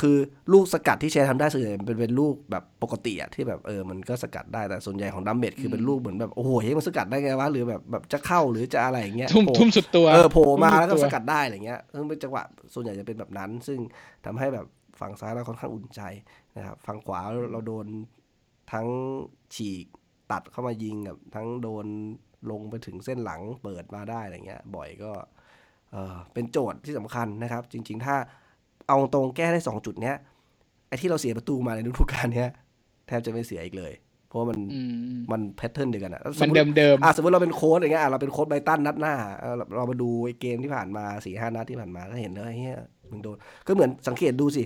[0.00, 0.16] คือ
[0.52, 12.42] ลูกสกัดที่แชร์ทำได้ส่วนใหญ่เป็นเป็นลูกแบบปกติอะที่แบบเออมันก็สกัดได้แต่ส่วนใหญ่ของดัมเบดคือเป็นลูกเหมือนแบบโอ้โหเฮ้ยมันสกัดได้ไงวะหรือแบบแบบจะเข้าหรือจะอะไรอย่างเงี้ยทุ่มทุ่มสุดตัวเออโผล่มาแล้วก็สกัดได้อะไรเงี้ยซึ่งเป็นจังหวะ
[12.74, 13.78] ส่วนใหญ่จะเป็นแบบนั้น ซึ่ง
[14.24, 14.66] ทำให้แบบ
[15.00, 16.00] ฝั่งซ้ายเราค่อนข้างอุ่นใจ
[16.56, 17.20] นะครับฝั่งขวา
[17.52, 17.86] เราโดน
[18.72, 18.86] ทั้ง
[19.54, 19.86] ฉีก
[20.32, 21.86] ตัดเข้ามายิงกับทั้งโดน
[22.50, 25.10] ลงไปถึงเส้นหลังเปิดมาได้อะไรเงี้ย บ่อยก็
[25.92, 28.16] เออเป็นโจทย์ที่สำคัญนะครับ จริง ๆ ถ้า
[28.88, 30.16] เอาตรงแก้ได้สองจุดเนี้ย
[30.88, 32.50] ไอ้ที่เราเสียประตูมาในฤดูกาลเนี้ย
[33.06, 33.92] แทบจะไม่เสียอีกเลย
[34.28, 34.58] เพราะมัน
[35.32, 39.14] มันแพทเทิร์นเดียวกันอะมันเดิมเดิมอะสมมติเราเป็นโค้ดอย่างเงี้ยเราเป็นโค้ดไบตันนัดหน้า
[39.76, 42.80] เรามาดูไอ้เกมที่ผ่านมาสี่ห้านัดที่ผ่านมาก็เห็นเลยเฮีย
[43.10, 43.36] มึงโดน
[43.66, 44.62] ก็เหมือนสังเกตดูสิ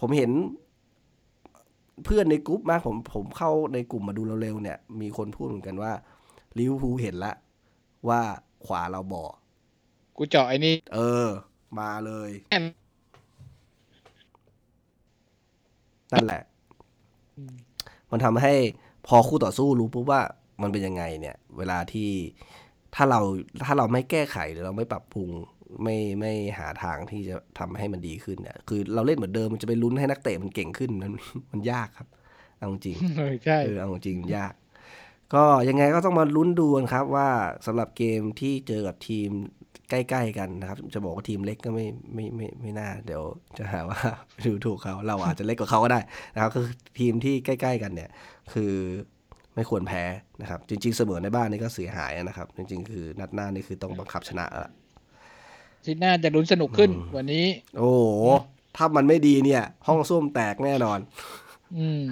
[0.00, 0.30] ผมเห็น
[2.04, 5.92] เพื่อนในกลุ่มมากผมผมเข้าในกลุ่มมาดูเร็วๆเนี่ย มีคนพูดเหมือนกันว่า
[6.58, 7.32] ลิเวอร์พูลเห็นละ
[8.08, 8.20] ว่า
[8.66, 9.24] ขวาเราบ่อ
[10.16, 11.26] กูเจาะไอ้นี่ เออ
[11.80, 12.30] มาเลย
[16.12, 16.42] นั่นแหละ
[18.10, 18.54] มันทำให้
[19.06, 20.22] พอคู่ต่อสู้รู้ปุ๊บว่า
[20.62, 22.10] มันเป็นยังไงเนี่ย เวลาที่
[22.94, 23.20] ถ้าเรา
[23.64, 25.30] ถ้าเราไม่แก้ไขหรือเราไม่ปรับปรุง
[25.82, 31.12] ไม่ไม่หาทางที่จะทำให้มันดีขึ้นเนี่ยคือเราเล่นเหมือนเดิมมันจะไปลุ้นให้นักเตะมันเก่งขึ้นมัน
[31.52, 32.08] มันยากครับ
[32.58, 34.54] เอาจริงเออใช่เออเอาจริงยาก
[35.34, 37.28] ก็ยังไงก็ต้องมาลุ้นดูกันครับว่า
[37.66, 39.30] สำหรับเกมที่เจอกับทีม
[39.90, 43.22] ใกล้ๆกันนะครับ จะบอกว่าทีมเล็กก็ไม่ไม่ไม่ไม่น่า เดี๋ยว
[43.58, 43.98] จะหาว่า
[44.46, 46.00] ดูถูกเขาเราอาจจะเล็กกว่าเขาก็ได้
[46.34, 46.66] นะครับคือ
[46.98, 48.10] ทีมที่ใกล้ ๆ กันเนี่ย
[48.52, 48.72] คือ
[49.54, 50.04] ไม่ควรแพ้
[50.42, 54.70] นะครับ จริง ๆ เสมอในบ้านนี่ก็เสียหายนะครับ จริง ๆ คือนัดหน้านี่คือต้องบังคับชนะละ
[55.84, 57.46] ที่น่าจะลุ้นสนุกขึ้นกวันนี้
[57.78, 58.02] โอ้โห
[58.76, 60.98] ถ้ามันไม่ดีเนี่ย ห้องส้วมแตกแน่นอน
[61.76, 62.02] อืม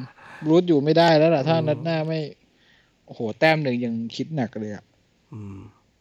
[0.48, 2.20] รูทอยู่ไม่ได้แล้วล่ะ ถ้านัดหน้าไม่
[3.06, 4.84] โอ้โห แต้มหนึ่งยังคิดหนักเลยอะ
[5.34, 5.58] อืม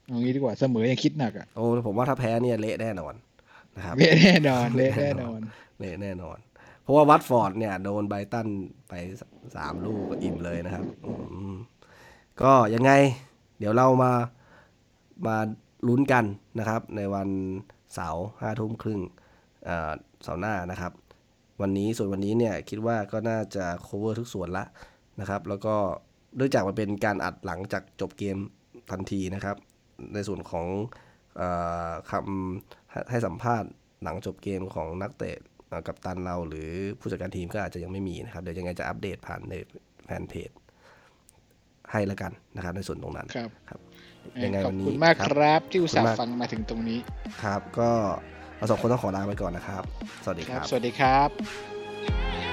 [0.07, 3.13] เอางี้ดีกว่าเสมอยังคิดหนักอะโอ้ผมว่าถ้าแพ้เนี่ยเละแน่นอน
[3.75, 5.39] นะครับเละแน่นอนเละแน่นอน
[5.79, 6.37] เละแน่นอน
[6.83, 8.47] เพราะว่าวัตฟอร์ดเนี่ยโดนไบรตัน
[8.89, 8.93] ไป
[9.55, 11.11] สามลูกก็อิ่มเลยนะครับอื
[11.53, 11.55] ม
[12.41, 12.91] ก็ยังไง
[13.59, 14.11] เดี๋ยวเรามา
[15.27, 15.37] มา
[15.87, 16.25] ลุ้นกัน
[16.59, 17.29] นะครับ ในวัน
[17.93, 19.01] เสาร์ห้าทุ่มครึ่ง
[19.65, 19.91] เอ่อ
[20.23, 20.91] เสาร์หน้านะครับ
[21.61, 24.65] วันนี้ส่วนวันนี้เนี่ยคิดว่าก็น่าจะ cover ทุกส่วนละ
[25.19, 25.75] นะครับ แล้วก็
[26.35, 28.37] เนื่องจากมันเป็นการอัดหลังจากจบเกม
[28.91, 29.57] ทันทีนะครับ
[30.13, 30.67] ในส่วนของ
[31.37, 31.43] เอ
[31.89, 33.69] อคำให้ให้สัมภาษณ์
[34.03, 35.37] หลังจบเกมของนักเตะ
[35.67, 39.53] เอ่อกับตันเราหรือผู้จัดการทีมก็อาจจะยังไม่มีนะครับ เดี๋ยวยังไงจะอัปเดตผ่านใน
[40.05, 40.49] แฟนเพจ
[41.91, 43.79] ให้แล้วกันนะครับ ในส่วนตรงนั้นครับครับ
[44.43, 46.99] ยังไงขอวับนนี้คุณมากครับครับ ที่อุตส่าขอบคุณมากห์ฟังมาถึงตรงนี้
[47.43, 47.91] ครับ ก็
[48.57, 49.83] เราสองคนต้องขอลาไปก่อนนะครับ
[50.23, 52.52] สวัสดีคครัรับ สวัสดีครับ